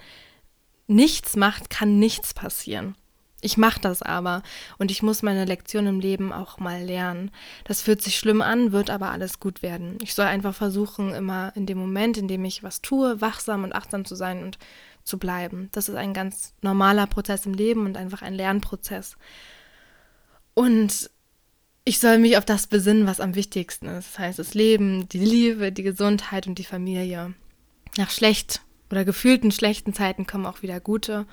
nichts 0.86 1.36
macht, 1.36 1.70
kann 1.70 1.98
nichts 1.98 2.34
passieren. 2.34 2.94
Ich 3.44 3.58
mache 3.58 3.78
das 3.78 4.00
aber 4.00 4.42
und 4.78 4.90
ich 4.90 5.02
muss 5.02 5.22
meine 5.22 5.44
Lektion 5.44 5.86
im 5.86 6.00
Leben 6.00 6.32
auch 6.32 6.58
mal 6.58 6.82
lernen. 6.82 7.30
Das 7.64 7.82
fühlt 7.82 8.00
sich 8.00 8.16
schlimm 8.16 8.40
an, 8.40 8.72
wird 8.72 8.88
aber 8.88 9.10
alles 9.10 9.38
gut 9.38 9.60
werden. 9.60 9.98
Ich 10.02 10.14
soll 10.14 10.24
einfach 10.24 10.54
versuchen, 10.54 11.12
immer 11.12 11.52
in 11.54 11.66
dem 11.66 11.76
Moment, 11.76 12.16
in 12.16 12.26
dem 12.26 12.42
ich 12.46 12.62
was 12.62 12.80
tue, 12.80 13.20
wachsam 13.20 13.62
und 13.62 13.74
achtsam 13.74 14.06
zu 14.06 14.14
sein 14.14 14.42
und 14.42 14.58
zu 15.02 15.18
bleiben. 15.18 15.68
Das 15.72 15.90
ist 15.90 15.96
ein 15.96 16.14
ganz 16.14 16.54
normaler 16.62 17.06
Prozess 17.06 17.44
im 17.44 17.52
Leben 17.52 17.84
und 17.84 17.98
einfach 17.98 18.22
ein 18.22 18.32
Lernprozess. 18.32 19.18
Und 20.54 21.10
ich 21.84 21.98
soll 21.98 22.18
mich 22.18 22.36
auf 22.38 22.44
das 22.44 22.66
besinnen, 22.66 23.06
was 23.06 23.20
am 23.20 23.34
wichtigsten 23.34 23.86
ist. 23.86 24.10
Das 24.12 24.18
heißt, 24.18 24.38
das 24.38 24.54
Leben, 24.54 25.08
die 25.08 25.18
Liebe, 25.18 25.70
die 25.70 25.82
Gesundheit 25.82 26.46
und 26.46 26.58
die 26.58 26.64
Familie. 26.64 27.34
Nach 27.96 28.10
schlecht 28.10 28.62
oder 28.90 29.04
gefühlten 29.04 29.50
schlechten 29.50 29.92
Zeiten 29.92 30.26
kommen 30.26 30.46
auch 30.46 30.62
wieder 30.62 30.80
gute. 30.80 31.26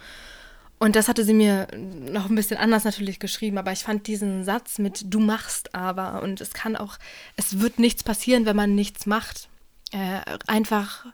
Und 0.78 0.96
das 0.96 1.08
hatte 1.08 1.24
sie 1.24 1.34
mir 1.34 1.68
noch 1.76 2.30
ein 2.30 2.36
bisschen 2.36 2.58
anders 2.58 2.84
natürlich 2.84 3.20
geschrieben, 3.20 3.60
aber 3.60 3.72
ich 3.72 3.84
fand 3.84 4.08
diesen 4.08 4.44
Satz 4.44 4.80
mit 4.80 5.14
du 5.14 5.20
machst 5.20 5.76
aber 5.76 6.24
und 6.24 6.42
es 6.42 6.54
kann 6.54 6.76
auch, 6.76 6.98
es 7.36 7.60
wird 7.60 7.78
nichts 7.78 8.04
passieren, 8.04 8.46
wenn 8.46 8.56
man 8.56 8.74
nichts 8.74 9.06
macht, 9.06 9.48
äh, 9.92 10.22
einfach 10.48 11.06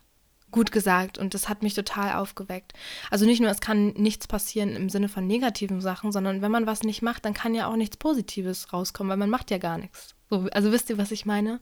gut 0.52 0.72
gesagt 0.72 1.18
und 1.18 1.34
das 1.34 1.50
hat 1.50 1.62
mich 1.62 1.74
total 1.74 2.16
aufgeweckt. 2.16 2.74
Also 3.12 3.26
nicht 3.26 3.42
nur, 3.42 3.50
es 3.50 3.60
kann 3.60 3.90
nichts 3.90 4.28
passieren 4.28 4.76
im 4.76 4.90
Sinne 4.90 5.10
von 5.10 5.28
negativen 5.28 5.82
Sachen, 5.82 6.12
sondern 6.12 6.42
wenn 6.42 6.52
man 6.52 6.68
was 6.68 6.84
nicht 6.84 7.02
macht, 7.02 7.26
dann 7.26 7.34
kann 7.34 7.54
ja 7.54 7.68
auch 7.68 7.76
nichts 7.76 7.98
Positives 7.98 8.72
rauskommen, 8.72 9.10
weil 9.10 9.18
man 9.18 9.30
macht 9.30 9.52
ja 9.52 9.58
gar 9.58 9.78
nichts. 9.78 10.16
So, 10.30 10.48
also 10.52 10.72
wisst 10.72 10.90
ihr, 10.90 10.98
was 10.98 11.12
ich 11.12 11.26
meine? 11.26 11.60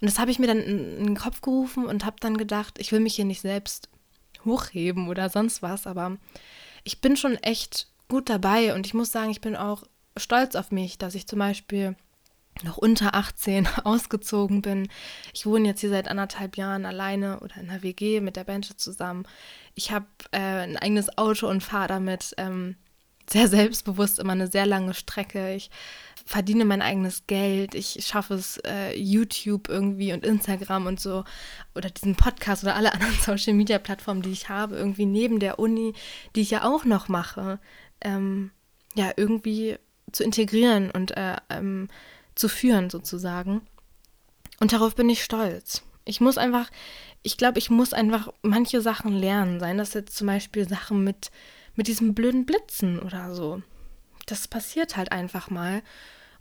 Und 0.00 0.10
das 0.10 0.18
habe 0.18 0.30
ich 0.30 0.38
mir 0.38 0.46
dann 0.46 0.60
in, 0.60 1.04
den 1.06 1.16
Kopf 1.16 1.40
gerufen 1.40 1.86
und 1.86 2.04
habe 2.04 2.16
dann 2.20 2.36
gedacht, 2.36 2.78
ich 2.78 2.92
will 2.92 3.00
mich 3.00 3.14
hier 3.14 3.24
nicht 3.24 3.40
selbst 3.40 3.88
hochheben 4.44 5.08
oder 5.08 5.30
sonst 5.30 5.62
was, 5.62 5.86
aber 5.86 6.18
ich 6.82 7.00
bin 7.00 7.16
schon 7.16 7.36
echt 7.36 7.88
gut 8.08 8.28
dabei 8.28 8.74
und 8.74 8.86
ich 8.86 8.92
muss 8.92 9.12
sagen, 9.12 9.30
ich 9.30 9.40
bin 9.40 9.56
auch 9.56 9.84
stolz 10.16 10.56
auf 10.56 10.70
mich, 10.70 10.98
dass 10.98 11.14
ich 11.14 11.26
zum 11.26 11.38
Beispiel 11.38 11.96
noch 12.62 12.76
unter 12.76 13.14
18 13.14 13.66
ausgezogen 13.84 14.62
bin. 14.62 14.88
Ich 15.32 15.46
wohne 15.46 15.68
jetzt 15.68 15.80
hier 15.80 15.90
seit 15.90 16.08
anderthalb 16.08 16.56
Jahren 16.56 16.86
alleine 16.86 17.40
oder 17.40 17.56
in 17.56 17.70
einer 17.70 17.82
WG 17.82 18.20
mit 18.20 18.36
der 18.36 18.44
Benche 18.44 18.76
zusammen. 18.76 19.26
Ich 19.74 19.90
habe 19.90 20.06
äh, 20.30 20.38
ein 20.38 20.76
eigenes 20.76 21.18
Auto 21.18 21.48
und 21.48 21.62
fahre 21.62 21.88
damit 21.88 22.34
ähm, 22.38 22.76
sehr 23.28 23.48
selbstbewusst 23.48 24.18
immer 24.18 24.32
eine 24.32 24.48
sehr 24.48 24.66
lange 24.66 24.94
Strecke. 24.94 25.54
Ich 25.54 25.70
verdiene 26.26 26.64
mein 26.64 26.82
eigenes 26.82 27.26
Geld, 27.26 27.74
ich 27.74 27.98
schaffe 28.06 28.34
es, 28.34 28.56
äh, 28.64 28.96
YouTube 28.96 29.68
irgendwie 29.68 30.12
und 30.12 30.24
Instagram 30.24 30.86
und 30.86 30.98
so 30.98 31.24
oder 31.74 31.90
diesen 31.90 32.14
Podcast 32.14 32.62
oder 32.62 32.76
alle 32.76 32.92
anderen 32.94 33.14
Social 33.20 33.54
Media 33.54 33.78
Plattformen, 33.78 34.22
die 34.22 34.32
ich 34.32 34.48
habe, 34.48 34.76
irgendwie 34.76 35.06
neben 35.06 35.38
der 35.38 35.58
Uni, 35.58 35.92
die 36.34 36.40
ich 36.40 36.50
ja 36.50 36.64
auch 36.64 36.84
noch 36.84 37.08
mache, 37.08 37.58
ähm, 38.00 38.50
ja, 38.94 39.12
irgendwie 39.16 39.76
zu 40.12 40.22
integrieren 40.22 40.90
und 40.90 41.16
äh, 41.16 41.36
ähm, 41.50 41.88
zu 42.34 42.48
führen 42.48 42.90
sozusagen. 42.90 43.62
Und 44.60 44.72
darauf 44.72 44.94
bin 44.94 45.08
ich 45.08 45.24
stolz. 45.24 45.82
Ich 46.04 46.20
muss 46.20 46.38
einfach, 46.38 46.70
ich 47.22 47.36
glaube, 47.36 47.58
ich 47.58 47.70
muss 47.70 47.92
einfach 47.92 48.32
manche 48.42 48.80
Sachen 48.80 49.12
lernen. 49.12 49.60
Seien 49.60 49.78
das 49.78 49.94
jetzt 49.94 50.16
zum 50.16 50.26
Beispiel 50.26 50.68
Sachen 50.68 51.02
mit, 51.02 51.30
mit 51.74 51.86
diesem 51.86 52.14
blöden 52.14 52.46
Blitzen 52.46 52.98
oder 52.98 53.34
so. 53.34 53.62
Das 54.26 54.48
passiert 54.48 54.96
halt 54.96 55.12
einfach 55.12 55.50
mal 55.50 55.82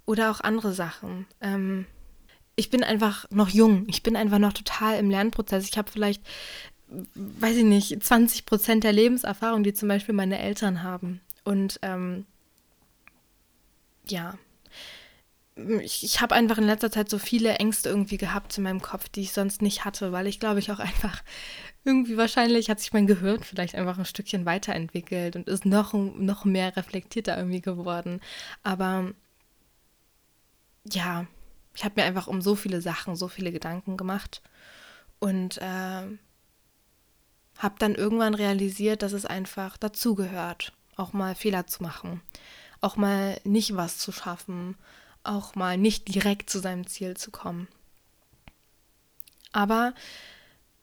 oder 0.05 0.31
auch 0.31 0.41
andere 0.41 0.73
Sachen. 0.73 1.25
Ähm, 1.41 1.85
ich 2.55 2.69
bin 2.69 2.83
einfach 2.83 3.29
noch 3.31 3.49
jung. 3.49 3.85
Ich 3.87 4.03
bin 4.03 4.15
einfach 4.15 4.39
noch 4.39 4.53
total 4.53 4.99
im 4.99 5.09
Lernprozess. 5.09 5.67
Ich 5.67 5.77
habe 5.77 5.89
vielleicht, 5.89 6.23
weiß 7.15 7.57
ich 7.57 7.63
nicht, 7.63 8.03
20 8.03 8.45
Prozent 8.45 8.83
der 8.83 8.93
Lebenserfahrung, 8.93 9.63
die 9.63 9.73
zum 9.73 9.87
Beispiel 9.87 10.13
meine 10.13 10.39
Eltern 10.39 10.83
haben. 10.83 11.21
Und 11.43 11.79
ähm, 11.81 12.25
ja, 14.07 14.37
ich, 15.55 16.03
ich 16.03 16.21
habe 16.21 16.33
einfach 16.33 16.57
in 16.57 16.65
letzter 16.65 16.91
Zeit 16.91 17.09
so 17.09 17.19
viele 17.19 17.55
Ängste 17.55 17.89
irgendwie 17.89 18.17
gehabt 18.17 18.57
in 18.57 18.63
meinem 18.63 18.81
Kopf, 18.81 19.07
die 19.09 19.21
ich 19.21 19.33
sonst 19.33 19.61
nicht 19.61 19.85
hatte, 19.85 20.11
weil 20.11 20.27
ich 20.27 20.39
glaube 20.39 20.59
ich 20.59 20.71
auch 20.71 20.79
einfach 20.79 21.23
irgendwie 21.83 22.17
wahrscheinlich 22.17 22.69
hat 22.69 22.79
sich 22.79 22.93
mein 22.93 23.07
Gehirn 23.07 23.43
vielleicht 23.43 23.75
einfach 23.75 23.97
ein 23.97 24.05
Stückchen 24.05 24.45
weiterentwickelt 24.45 25.35
und 25.35 25.47
ist 25.47 25.65
noch, 25.65 25.93
noch 25.93 26.45
mehr 26.45 26.75
reflektierter 26.75 27.37
irgendwie 27.37 27.61
geworden. 27.61 28.21
Aber 28.63 29.11
ja, 30.91 31.27
ich 31.75 31.83
habe 31.83 32.01
mir 32.01 32.07
einfach 32.07 32.27
um 32.27 32.41
so 32.41 32.55
viele 32.55 32.81
Sachen, 32.81 33.15
so 33.15 33.27
viele 33.27 33.51
Gedanken 33.51 33.97
gemacht 33.97 34.41
und 35.19 35.57
äh, 35.59 36.17
habe 37.57 37.75
dann 37.77 37.95
irgendwann 37.95 38.33
realisiert, 38.33 39.01
dass 39.03 39.13
es 39.13 39.25
einfach 39.25 39.77
dazugehört, 39.77 40.73
auch 40.95 41.13
mal 41.13 41.35
Fehler 41.35 41.67
zu 41.67 41.83
machen, 41.83 42.21
auch 42.81 42.97
mal 42.97 43.39
nicht 43.43 43.75
was 43.75 43.97
zu 43.97 44.11
schaffen, 44.11 44.75
auch 45.23 45.55
mal 45.55 45.77
nicht 45.77 46.13
direkt 46.13 46.49
zu 46.49 46.59
seinem 46.59 46.87
Ziel 46.87 47.15
zu 47.15 47.31
kommen. 47.31 47.67
Aber 49.51 49.93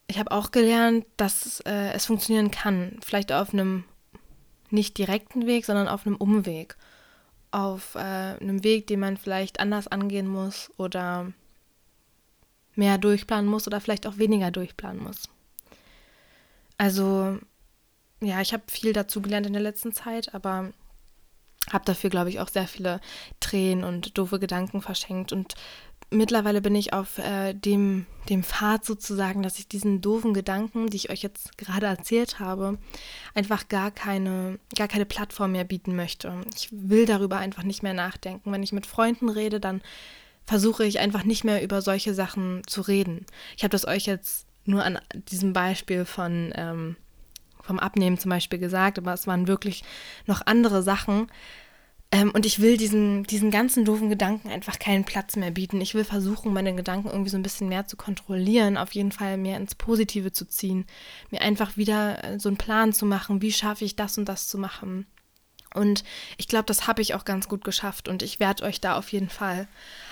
ich 0.07 0.19
habe 0.19 0.31
auch 0.31 0.51
gelernt, 0.51 1.05
dass 1.17 1.61
äh, 1.61 1.91
es 1.93 2.05
funktionieren 2.05 2.51
kann, 2.51 2.99
vielleicht 3.03 3.31
auf 3.31 3.53
einem 3.53 3.83
nicht 4.69 4.97
direkten 4.97 5.45
Weg, 5.45 5.65
sondern 5.65 5.87
auf 5.87 6.05
einem 6.05 6.15
Umweg 6.15 6.77
auf 7.51 7.95
äh, 7.95 7.99
einem 7.99 8.63
Weg, 8.63 8.87
den 8.87 8.99
man 8.99 9.17
vielleicht 9.17 9.59
anders 9.59 9.87
angehen 9.87 10.27
muss 10.27 10.71
oder 10.77 11.31
mehr 12.75 12.97
durchplanen 12.97 13.49
muss 13.49 13.67
oder 13.67 13.81
vielleicht 13.81 14.07
auch 14.07 14.17
weniger 14.17 14.51
durchplanen 14.51 15.03
muss. 15.03 15.23
Also, 16.77 17.37
ja, 18.21 18.41
ich 18.41 18.53
habe 18.53 18.63
viel 18.67 18.93
dazu 18.93 19.21
gelernt 19.21 19.45
in 19.45 19.53
der 19.53 19.61
letzten 19.61 19.91
Zeit, 19.91 20.33
aber 20.33 20.71
habe 21.71 21.85
dafür, 21.85 22.09
glaube 22.09 22.29
ich, 22.29 22.39
auch 22.39 22.49
sehr 22.49 22.67
viele 22.67 22.99
Tränen 23.39 23.83
und 23.83 24.17
doofe 24.17 24.39
Gedanken 24.39 24.81
verschenkt 24.81 25.31
und 25.31 25.55
mittlerweile 26.11 26.61
bin 26.61 26.75
ich 26.75 26.93
auf 26.93 27.17
äh, 27.17 27.53
dem, 27.53 28.05
dem 28.29 28.43
Pfad 28.43 28.85
sozusagen, 28.85 29.41
dass 29.41 29.57
ich 29.57 29.67
diesen 29.67 30.01
doofen 30.01 30.33
Gedanken, 30.33 30.89
die 30.89 30.97
ich 30.97 31.09
euch 31.09 31.23
jetzt 31.23 31.57
gerade 31.57 31.85
erzählt 31.85 32.39
habe, 32.39 32.77
einfach 33.33 33.67
gar 33.69 33.91
keine, 33.91 34.59
gar 34.75 34.87
keine 34.87 35.05
Plattform 35.05 35.53
mehr 35.53 35.63
bieten 35.63 35.95
möchte. 35.95 36.33
Ich 36.55 36.69
will 36.71 37.05
darüber 37.05 37.37
einfach 37.37 37.63
nicht 37.63 37.81
mehr 37.81 37.93
nachdenken. 37.93 38.51
Wenn 38.51 38.63
ich 38.63 38.73
mit 38.73 38.85
Freunden 38.85 39.29
rede, 39.29 39.59
dann 39.59 39.81
versuche 40.45 40.85
ich 40.85 40.99
einfach 40.99 41.23
nicht 41.23 41.43
mehr 41.43 41.63
über 41.63 41.81
solche 41.81 42.13
Sachen 42.13 42.61
zu 42.67 42.81
reden. 42.81 43.25
Ich 43.55 43.63
habe 43.63 43.71
das 43.71 43.87
euch 43.87 44.05
jetzt 44.05 44.45
nur 44.65 44.83
an 44.83 44.99
diesem 45.13 45.53
Beispiel 45.53 46.05
von 46.05 46.51
ähm, 46.55 46.95
vom 47.61 47.79
Abnehmen 47.79 48.17
zum 48.17 48.29
Beispiel 48.29 48.59
gesagt, 48.59 48.97
aber 48.97 49.13
es 49.13 49.27
waren 49.27 49.47
wirklich 49.47 49.83
noch 50.27 50.41
andere 50.45 50.83
Sachen, 50.83 51.27
Ähm, 52.13 52.31
und 52.31 52.45
ich 52.45 52.59
will 52.59 52.75
diesen, 52.75 53.23
diesen 53.23 53.51
ganzen 53.51 53.85
doofen 53.85 54.09
Gedanken 54.09 54.49
einfach 54.49 54.79
keinen 54.79 55.05
Platz 55.05 55.37
mehr 55.37 55.51
bieten. 55.51 55.79
Ich 55.79 55.93
will 55.93 56.03
versuchen, 56.03 56.51
meine 56.53 56.75
Gedanken 56.75 57.07
irgendwie 57.09 57.29
so 57.29 57.37
ein 57.37 57.43
bisschen 57.43 57.69
mehr 57.69 57.87
zu 57.87 57.95
kontrollieren, 57.95 58.77
auf 58.77 58.93
jeden 58.93 59.13
Fall 59.13 59.37
mehr 59.37 59.55
ins 59.57 59.75
Positive 59.75 60.33
zu 60.33 60.45
ziehen, 60.45 60.85
mir 61.29 61.41
einfach 61.41 61.77
wieder 61.77 62.23
äh, 62.23 62.39
so 62.39 62.49
einen 62.49 62.57
Plan 62.57 62.91
zu 62.91 63.05
machen, 63.05 63.41
wie 63.41 63.53
schaffe 63.53 63.85
ich 63.85 63.95
das 63.95 64.17
und 64.17 64.25
das 64.27 64.49
zu 64.49 64.57
machen. 64.57 65.05
Und 65.73 66.03
ich 66.37 66.49
glaube, 66.49 66.65
das 66.65 66.85
habe 66.85 67.01
ich 67.01 67.13
auch 67.15 67.23
ganz 67.23 67.47
gut 67.47 67.63
geschafft 67.63 68.09
und 68.09 68.23
ich 68.23 68.41
werde 68.41 68.63
euch 68.63 68.81
da 68.81 68.97
auf 68.97 69.09
jeden 69.13 69.29
Fall 69.29 69.69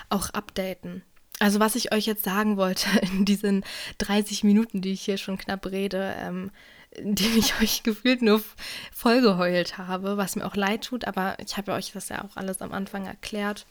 auch 0.08 0.30
updaten. 0.30 1.04
Also 1.40 1.60
was 1.60 1.76
ich 1.76 1.94
euch 1.94 2.06
jetzt 2.06 2.24
sagen 2.24 2.56
wollte 2.56 2.88
in 3.02 3.26
diesen 3.26 3.66
30 3.98 4.46
Minuten, 4.46 4.82
die 4.82 4.94
ich 4.94 5.02
hier 5.02 5.18
schon 5.18 5.38
knapp 5.38 5.66
rede, 5.66 6.16
ähm, 6.18 6.52
in 6.92 7.16
denen 7.16 7.38
ich 7.38 7.54
euch 7.62 7.84
gefühlt 7.84 8.22
nur 8.22 8.42
vollgeheult 8.92 9.78
habe, 9.78 10.18
was 10.18 10.36
mir 10.36 10.46
auch 10.46 10.56
leid 10.56 10.86
tut, 10.86 11.06
aber 11.06 11.38
ich 11.40 11.58
habe 11.58 11.74
euch 11.74 11.92
das 11.92 12.10
ja 12.10 12.24
auch 12.24 12.36
alles 12.36 12.62
am 12.62 12.72
Anfang 12.72 13.06
erklärt. 13.06 13.66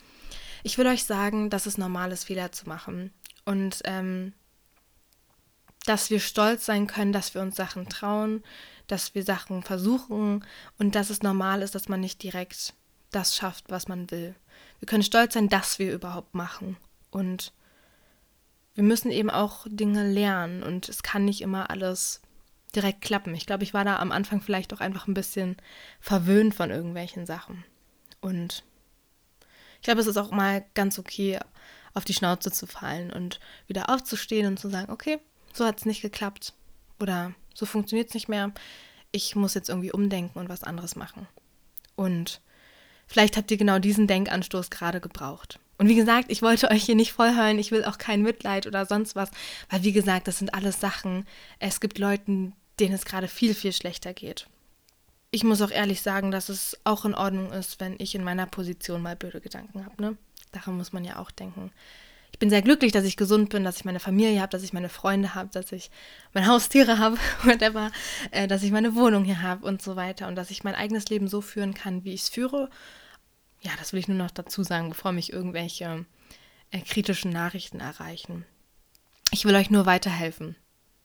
Ich 0.62 0.78
will 0.78 0.86
euch 0.86 1.04
sagen, 1.04 1.50
dass 1.50 1.66
es 1.66 1.78
normal 1.78 2.12
ist, 2.12 2.24
Fehler 2.24 2.52
zu 2.52 2.68
machen 2.68 3.12
und 3.44 3.80
ähm, 3.84 4.32
dass 5.86 6.10
wir 6.10 6.20
stolz 6.20 6.66
sein 6.66 6.86
können, 6.86 7.12
dass 7.12 7.34
wir 7.34 7.40
uns 7.40 7.56
Sachen 7.56 7.88
trauen, 7.88 8.42
dass 8.88 9.14
wir 9.14 9.22
Sachen 9.22 9.62
versuchen 9.62 10.44
und 10.78 10.94
dass 10.94 11.10
es 11.10 11.22
normal 11.22 11.62
ist, 11.62 11.74
dass 11.74 11.88
man 11.88 12.00
nicht 12.00 12.22
direkt 12.22 12.74
das 13.10 13.36
schafft, 13.36 13.70
was 13.70 13.88
man 13.88 14.10
will. 14.10 14.34
Wir 14.80 14.86
können 14.86 15.02
stolz 15.02 15.34
sein, 15.34 15.48
dass 15.48 15.78
wir 15.78 15.94
überhaupt 15.94 16.34
machen 16.34 16.76
und 17.10 17.52
wir 18.74 18.84
müssen 18.84 19.10
eben 19.10 19.30
auch 19.30 19.66
Dinge 19.68 20.08
lernen 20.08 20.62
und 20.62 20.88
es 20.88 21.02
kann 21.02 21.24
nicht 21.24 21.40
immer 21.40 21.70
alles 21.70 22.20
direkt 22.74 23.00
klappen. 23.02 23.34
Ich 23.34 23.46
glaube, 23.46 23.64
ich 23.64 23.74
war 23.74 23.84
da 23.84 23.96
am 23.96 24.12
Anfang 24.12 24.40
vielleicht 24.40 24.72
auch 24.72 24.80
einfach 24.80 25.06
ein 25.06 25.14
bisschen 25.14 25.56
verwöhnt 26.00 26.54
von 26.54 26.70
irgendwelchen 26.70 27.26
Sachen. 27.26 27.64
Und 28.20 28.64
ich 29.76 29.84
glaube, 29.84 30.00
es 30.00 30.06
ist 30.06 30.16
auch 30.16 30.30
mal 30.30 30.64
ganz 30.74 30.98
okay, 30.98 31.38
auf 31.94 32.04
die 32.04 32.14
Schnauze 32.14 32.50
zu 32.52 32.66
fallen 32.66 33.12
und 33.12 33.40
wieder 33.66 33.90
aufzustehen 33.90 34.46
und 34.46 34.58
zu 34.58 34.68
sagen, 34.68 34.92
okay, 34.92 35.18
so 35.52 35.64
hat 35.64 35.78
es 35.78 35.86
nicht 35.86 36.02
geklappt 36.02 36.52
oder 37.00 37.32
so 37.54 37.66
funktioniert 37.66 38.08
es 38.08 38.14
nicht 38.14 38.28
mehr. 38.28 38.52
Ich 39.10 39.34
muss 39.34 39.54
jetzt 39.54 39.68
irgendwie 39.68 39.92
umdenken 39.92 40.38
und 40.38 40.48
was 40.48 40.62
anderes 40.62 40.94
machen. 40.96 41.26
Und 41.96 42.40
vielleicht 43.06 43.36
habt 43.36 43.50
ihr 43.50 43.56
genau 43.56 43.78
diesen 43.78 44.06
Denkanstoß 44.06 44.70
gerade 44.70 45.00
gebraucht. 45.00 45.58
Und 45.78 45.88
wie 45.88 45.94
gesagt, 45.94 46.30
ich 46.30 46.42
wollte 46.42 46.70
euch 46.70 46.84
hier 46.84 46.96
nicht 46.96 47.12
vollheulen, 47.12 47.58
ich 47.58 47.70
will 47.70 47.84
auch 47.84 47.98
kein 47.98 48.22
Mitleid 48.22 48.66
oder 48.66 48.84
sonst 48.84 49.14
was, 49.14 49.30
weil 49.70 49.84
wie 49.84 49.92
gesagt, 49.92 50.26
das 50.26 50.38
sind 50.38 50.52
alles 50.52 50.80
Sachen. 50.80 51.24
Es 51.60 51.80
gibt 51.80 51.98
Leuten, 51.98 52.52
denen 52.80 52.94
es 52.94 53.04
gerade 53.04 53.28
viel, 53.28 53.54
viel 53.54 53.72
schlechter 53.72 54.14
geht. 54.14 54.48
Ich 55.30 55.44
muss 55.44 55.60
auch 55.60 55.70
ehrlich 55.70 56.00
sagen, 56.00 56.30
dass 56.30 56.48
es 56.48 56.78
auch 56.84 57.04
in 57.04 57.14
Ordnung 57.14 57.52
ist, 57.52 57.80
wenn 57.80 57.96
ich 57.98 58.14
in 58.14 58.24
meiner 58.24 58.46
Position 58.46 59.02
mal 59.02 59.16
blöde 59.16 59.40
Gedanken 59.40 59.84
habe. 59.84 60.00
Ne? 60.02 60.16
Daran 60.52 60.76
muss 60.76 60.92
man 60.92 61.04
ja 61.04 61.18
auch 61.18 61.30
denken. 61.30 61.70
Ich 62.32 62.38
bin 62.38 62.50
sehr 62.50 62.62
glücklich, 62.62 62.92
dass 62.92 63.04
ich 63.04 63.16
gesund 63.16 63.50
bin, 63.50 63.64
dass 63.64 63.76
ich 63.76 63.84
meine 63.84 64.00
Familie 64.00 64.40
habe, 64.40 64.50
dass 64.50 64.62
ich 64.62 64.72
meine 64.72 64.88
Freunde 64.88 65.34
habe, 65.34 65.50
dass 65.52 65.72
ich 65.72 65.90
meine 66.32 66.46
Haustiere 66.46 66.98
habe, 66.98 67.18
whatever, 67.42 67.90
äh, 68.30 68.46
dass 68.46 68.62
ich 68.62 68.70
meine 68.70 68.94
Wohnung 68.94 69.24
hier 69.24 69.42
habe 69.42 69.66
und 69.66 69.82
so 69.82 69.96
weiter 69.96 70.28
und 70.28 70.36
dass 70.36 70.50
ich 70.50 70.64
mein 70.64 70.74
eigenes 70.74 71.08
Leben 71.08 71.28
so 71.28 71.40
führen 71.40 71.74
kann, 71.74 72.04
wie 72.04 72.14
ich 72.14 72.22
es 72.22 72.28
führe 72.28 72.70
ja, 73.60 73.72
das 73.78 73.92
will 73.92 74.00
ich 74.00 74.08
nur 74.08 74.16
noch 74.16 74.30
dazu 74.30 74.62
sagen, 74.62 74.88
bevor 74.88 75.12
mich 75.12 75.32
irgendwelche 75.32 76.04
äh, 76.70 76.80
kritischen 76.80 77.32
Nachrichten 77.32 77.80
erreichen. 77.80 78.44
Ich 79.30 79.44
will 79.44 79.54
euch 79.54 79.70
nur 79.70 79.86
weiterhelfen. 79.86 80.56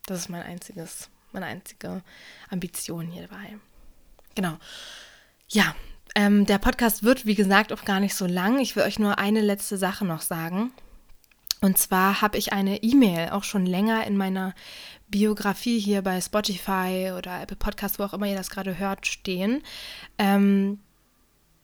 Das 0.06 0.20
ist 0.20 0.30
mein 0.30 0.44
einziges, 0.44 1.10
meine 1.34 1.48
einzige 1.48 2.02
Ambition 2.50 3.08
hierbei. 3.08 3.58
Genau. 4.36 4.58
Ja, 5.50 5.76
ähm, 6.16 6.46
der 6.46 6.58
Podcast 6.58 7.04
wird, 7.04 7.26
wie 7.26 7.36
gesagt, 7.36 7.74
auch 7.74 7.86
gar 7.86 8.00
nicht 8.00 8.16
so 8.16 8.26
lang. 8.26 8.60
Ich 8.60 8.76
will 8.76 8.84
euch 8.84 9.00
nur 9.00 9.18
eine 9.18 9.42
letzte 9.42 9.78
Sache 9.78 10.06
noch 10.06 10.22
sagen. 10.22 10.72
Und 11.62 11.78
zwar 11.78 12.22
habe 12.22 12.38
ich 12.38 12.52
eine 12.52 12.84
E-Mail 12.84 13.30
auch 13.30 13.44
schon 13.44 13.66
länger 13.66 14.06
in 14.06 14.18
meiner 14.18 14.54
Biografie 15.08 15.80
hier 15.80 16.02
bei 16.02 16.20
Spotify 16.20 17.14
oder 17.18 17.42
Apple 17.42 17.56
Podcast, 17.56 18.00
wo 18.00 18.04
auch 18.04 18.14
immer 18.14 18.28
ihr 18.28 18.36
das 18.36 18.50
gerade 18.50 18.78
hört, 18.78 19.08
stehen. 19.08 19.64
Ähm, 20.18 20.80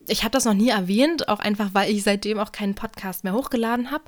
ich 0.08 0.24
habe 0.24 0.32
das 0.32 0.46
noch 0.46 0.54
nie 0.54 0.70
erwähnt, 0.70 1.28
auch 1.28 1.40
einfach, 1.40 1.74
weil 1.74 1.92
ich 1.92 2.04
seitdem 2.04 2.40
auch 2.40 2.52
keinen 2.52 2.76
Podcast 2.76 3.24
mehr 3.24 3.34
hochgeladen 3.34 3.92
habe. 3.92 4.06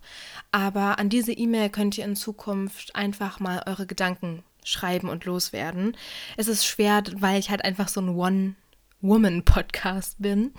Aber 0.51 0.97
an 0.97 1.09
diese 1.09 1.33
E-Mail 1.33 1.69
könnt 1.69 1.97
ihr 1.97 2.05
in 2.05 2.15
Zukunft 2.15 2.95
einfach 2.95 3.39
mal 3.39 3.61
eure 3.65 3.85
Gedanken 3.85 4.43
schreiben 4.63 5.09
und 5.09 5.25
loswerden. 5.25 5.95
Es 6.37 6.47
ist 6.47 6.65
schwer, 6.65 7.03
weil 7.15 7.39
ich 7.39 7.49
halt 7.49 7.63
einfach 7.63 7.87
so 7.87 8.01
ein 8.01 8.09
One-Woman-Podcast 8.09 10.17
bin, 10.19 10.53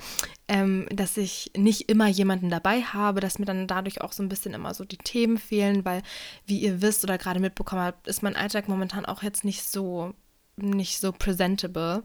ähm, 0.48 0.86
dass 0.90 1.16
ich 1.16 1.52
nicht 1.56 1.88
immer 1.88 2.08
jemanden 2.08 2.50
dabei 2.50 2.82
habe, 2.82 3.20
dass 3.20 3.38
mir 3.38 3.46
dann 3.46 3.66
dadurch 3.66 4.00
auch 4.00 4.12
so 4.12 4.22
ein 4.22 4.28
bisschen 4.28 4.54
immer 4.54 4.74
so 4.74 4.84
die 4.84 4.98
Themen 4.98 5.38
fehlen, 5.38 5.84
weil, 5.84 6.02
wie 6.46 6.58
ihr 6.58 6.82
wisst 6.82 7.04
oder 7.04 7.18
gerade 7.18 7.40
mitbekommen 7.40 7.82
habt, 7.82 8.08
ist 8.08 8.22
mein 8.22 8.36
Alltag 8.36 8.68
momentan 8.68 9.06
auch 9.06 9.22
jetzt 9.22 9.44
nicht 9.44 9.64
so 9.64 10.14
nicht 10.56 11.00
so 11.00 11.12
presentable. 11.12 12.04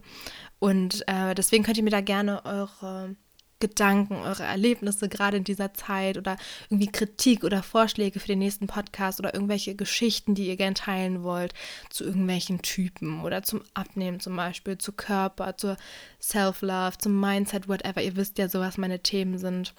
Und 0.58 1.06
äh, 1.06 1.34
deswegen 1.34 1.64
könnt 1.64 1.76
ihr 1.76 1.84
mir 1.84 1.90
da 1.90 2.00
gerne 2.00 2.44
eure 2.44 3.14
Gedanken, 3.60 4.14
eure 4.16 4.44
Erlebnisse 4.44 5.08
gerade 5.08 5.38
in 5.38 5.44
dieser 5.44 5.74
Zeit 5.74 6.16
oder 6.16 6.36
irgendwie 6.70 6.92
Kritik 6.92 7.44
oder 7.44 7.62
Vorschläge 7.62 8.20
für 8.20 8.28
den 8.28 8.38
nächsten 8.38 8.66
Podcast 8.66 9.18
oder 9.18 9.34
irgendwelche 9.34 9.74
Geschichten, 9.74 10.34
die 10.34 10.46
ihr 10.46 10.56
gern 10.56 10.74
teilen 10.74 11.22
wollt, 11.22 11.54
zu 11.90 12.04
irgendwelchen 12.04 12.62
Typen 12.62 13.22
oder 13.22 13.42
zum 13.42 13.62
Abnehmen 13.74 14.20
zum 14.20 14.36
Beispiel, 14.36 14.78
zu 14.78 14.92
Körper, 14.92 15.56
zur 15.56 15.76
Self-Love, 16.20 16.98
zum 16.98 17.18
Mindset, 17.18 17.68
whatever. 17.68 18.02
Ihr 18.02 18.16
wisst 18.16 18.38
ja 18.38 18.48
so, 18.48 18.60
was 18.60 18.78
meine 18.78 19.00
Themen 19.00 19.38
sind 19.38 19.74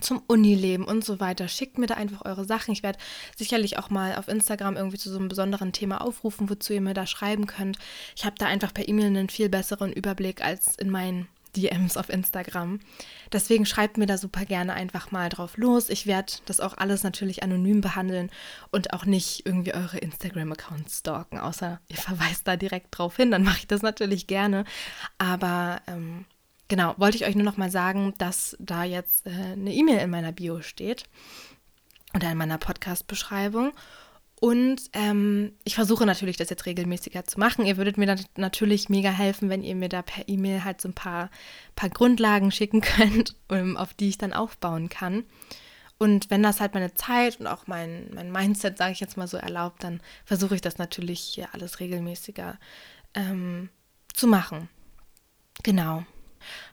zum 0.00 0.22
Unileben 0.26 0.86
und 0.86 1.04
so 1.04 1.20
weiter. 1.20 1.48
Schickt 1.48 1.78
mir 1.78 1.86
da 1.86 1.94
einfach 1.94 2.24
eure 2.24 2.44
Sachen. 2.44 2.72
Ich 2.72 2.82
werde 2.82 2.98
sicherlich 3.36 3.78
auch 3.78 3.90
mal 3.90 4.16
auf 4.16 4.28
Instagram 4.28 4.76
irgendwie 4.76 4.98
zu 4.98 5.10
so 5.10 5.18
einem 5.18 5.28
besonderen 5.28 5.72
Thema 5.72 6.00
aufrufen, 6.00 6.48
wozu 6.48 6.72
ihr 6.72 6.80
mir 6.80 6.94
da 6.94 7.06
schreiben 7.06 7.46
könnt. 7.46 7.78
Ich 8.16 8.24
habe 8.24 8.36
da 8.38 8.46
einfach 8.46 8.72
per 8.72 8.88
E-Mail 8.88 9.06
einen 9.06 9.28
viel 9.28 9.48
besseren 9.48 9.92
Überblick 9.92 10.42
als 10.42 10.76
in 10.76 10.90
meinen 10.90 11.28
DMs 11.56 11.96
auf 11.96 12.08
Instagram. 12.08 12.80
Deswegen 13.32 13.66
schreibt 13.66 13.96
mir 13.96 14.06
da 14.06 14.18
super 14.18 14.44
gerne 14.44 14.74
einfach 14.74 15.10
mal 15.10 15.28
drauf 15.28 15.56
los. 15.56 15.88
Ich 15.88 16.06
werde 16.06 16.32
das 16.46 16.60
auch 16.60 16.76
alles 16.76 17.02
natürlich 17.02 17.42
anonym 17.42 17.80
behandeln 17.80 18.30
und 18.70 18.92
auch 18.92 19.04
nicht 19.04 19.46
irgendwie 19.46 19.74
eure 19.74 19.98
Instagram-Accounts 19.98 20.98
stalken, 20.98 21.38
außer 21.38 21.80
ihr 21.88 21.96
verweist 21.96 22.46
da 22.46 22.56
direkt 22.56 22.88
drauf 22.90 23.16
hin, 23.16 23.30
dann 23.30 23.42
mache 23.42 23.58
ich 23.58 23.66
das 23.66 23.82
natürlich 23.82 24.26
gerne. 24.26 24.64
Aber 25.18 25.80
ähm, 25.86 26.24
genau, 26.68 26.94
wollte 26.96 27.16
ich 27.16 27.26
euch 27.26 27.34
nur 27.34 27.44
noch 27.44 27.56
mal 27.56 27.70
sagen, 27.70 28.14
dass 28.18 28.56
da 28.58 28.84
jetzt 28.84 29.26
äh, 29.26 29.30
eine 29.30 29.72
E-Mail 29.72 29.98
in 29.98 30.10
meiner 30.10 30.32
Bio 30.32 30.62
steht 30.62 31.04
oder 32.14 32.32
in 32.32 32.38
meiner 32.38 32.58
Podcast-Beschreibung. 32.58 33.72
Und 34.40 34.80
ähm, 34.94 35.52
ich 35.64 35.74
versuche 35.74 36.06
natürlich, 36.06 36.38
das 36.38 36.48
jetzt 36.48 36.64
regelmäßiger 36.64 37.24
zu 37.24 37.38
machen. 37.38 37.66
Ihr 37.66 37.76
würdet 37.76 37.98
mir 37.98 38.06
dann 38.06 38.24
natürlich 38.36 38.88
mega 38.88 39.10
helfen, 39.10 39.50
wenn 39.50 39.62
ihr 39.62 39.74
mir 39.74 39.90
da 39.90 40.00
per 40.00 40.26
E-Mail 40.28 40.64
halt 40.64 40.80
so 40.80 40.88
ein 40.88 40.94
paar, 40.94 41.30
paar 41.76 41.90
Grundlagen 41.90 42.50
schicken 42.50 42.80
könnt, 42.80 43.36
um, 43.48 43.76
auf 43.76 43.92
die 43.92 44.08
ich 44.08 44.18
dann 44.18 44.32
aufbauen 44.32 44.88
kann. 44.88 45.24
Und 45.98 46.30
wenn 46.30 46.42
das 46.42 46.60
halt 46.60 46.72
meine 46.72 46.94
Zeit 46.94 47.38
und 47.38 47.46
auch 47.46 47.66
mein, 47.66 48.10
mein 48.14 48.32
Mindset, 48.32 48.78
sage 48.78 48.92
ich 48.92 49.00
jetzt 49.00 49.18
mal 49.18 49.28
so, 49.28 49.36
erlaubt, 49.36 49.84
dann 49.84 50.00
versuche 50.24 50.54
ich 50.54 50.62
das 50.62 50.78
natürlich 50.78 51.20
hier 51.20 51.52
alles 51.52 51.78
regelmäßiger 51.78 52.58
ähm, 53.12 53.68
zu 54.14 54.26
machen. 54.26 54.70
Genau. 55.62 56.04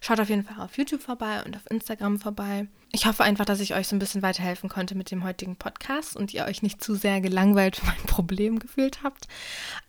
Schaut 0.02 0.20
auf 0.20 0.30
jeden 0.30 0.44
Fall 0.44 0.64
auf 0.64 0.78
YouTube 0.78 1.02
vorbei 1.02 1.44
und 1.44 1.56
auf 1.56 1.70
Instagram 1.70 2.20
vorbei. 2.20 2.68
Ich 2.92 3.06
hoffe 3.06 3.24
einfach, 3.24 3.46
dass 3.46 3.60
ich 3.60 3.74
euch 3.76 3.88
so 3.88 3.96
ein 3.96 4.00
bisschen 4.00 4.22
weiterhelfen 4.22 4.70
konnte 4.70 4.96
mit 4.96 5.12
dem 5.12 5.24
heutigen 5.24 5.56
Podcast 5.56 6.16
und 6.16 6.34
ihr 6.34 6.46
euch 6.46 6.62
nicht 6.62 6.84
zu 6.84 6.96
sehr 6.96 7.22
gelangweilt 7.22 7.76
für 7.76 7.86
mein 7.86 7.96
Problem 8.08 8.60
gefühlt 8.60 9.04
habt. 9.04 9.28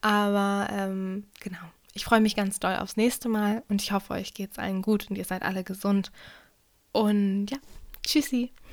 Aber 0.01 0.69
ähm, 0.73 1.27
genau, 1.41 1.59
ich 1.95 2.05
freue 2.05 2.21
mich 2.21 2.37
ganz 2.37 2.61
doll 2.61 2.77
aufs 2.77 2.97
nächste 2.97 3.29
Mal 3.29 3.63
und 3.69 3.83
ich 3.83 3.93
hoffe, 3.93 4.15
euch 4.15 4.35
geht 4.35 4.53
es 4.53 4.59
allen 4.59 4.83
gut 4.83 5.09
und 5.11 5.17
ihr 5.17 5.25
seid 5.25 5.43
alle 5.43 5.65
gesund. 5.65 6.13
Und 6.93 7.47
ja, 7.51 7.59
tschüssi. 8.07 8.53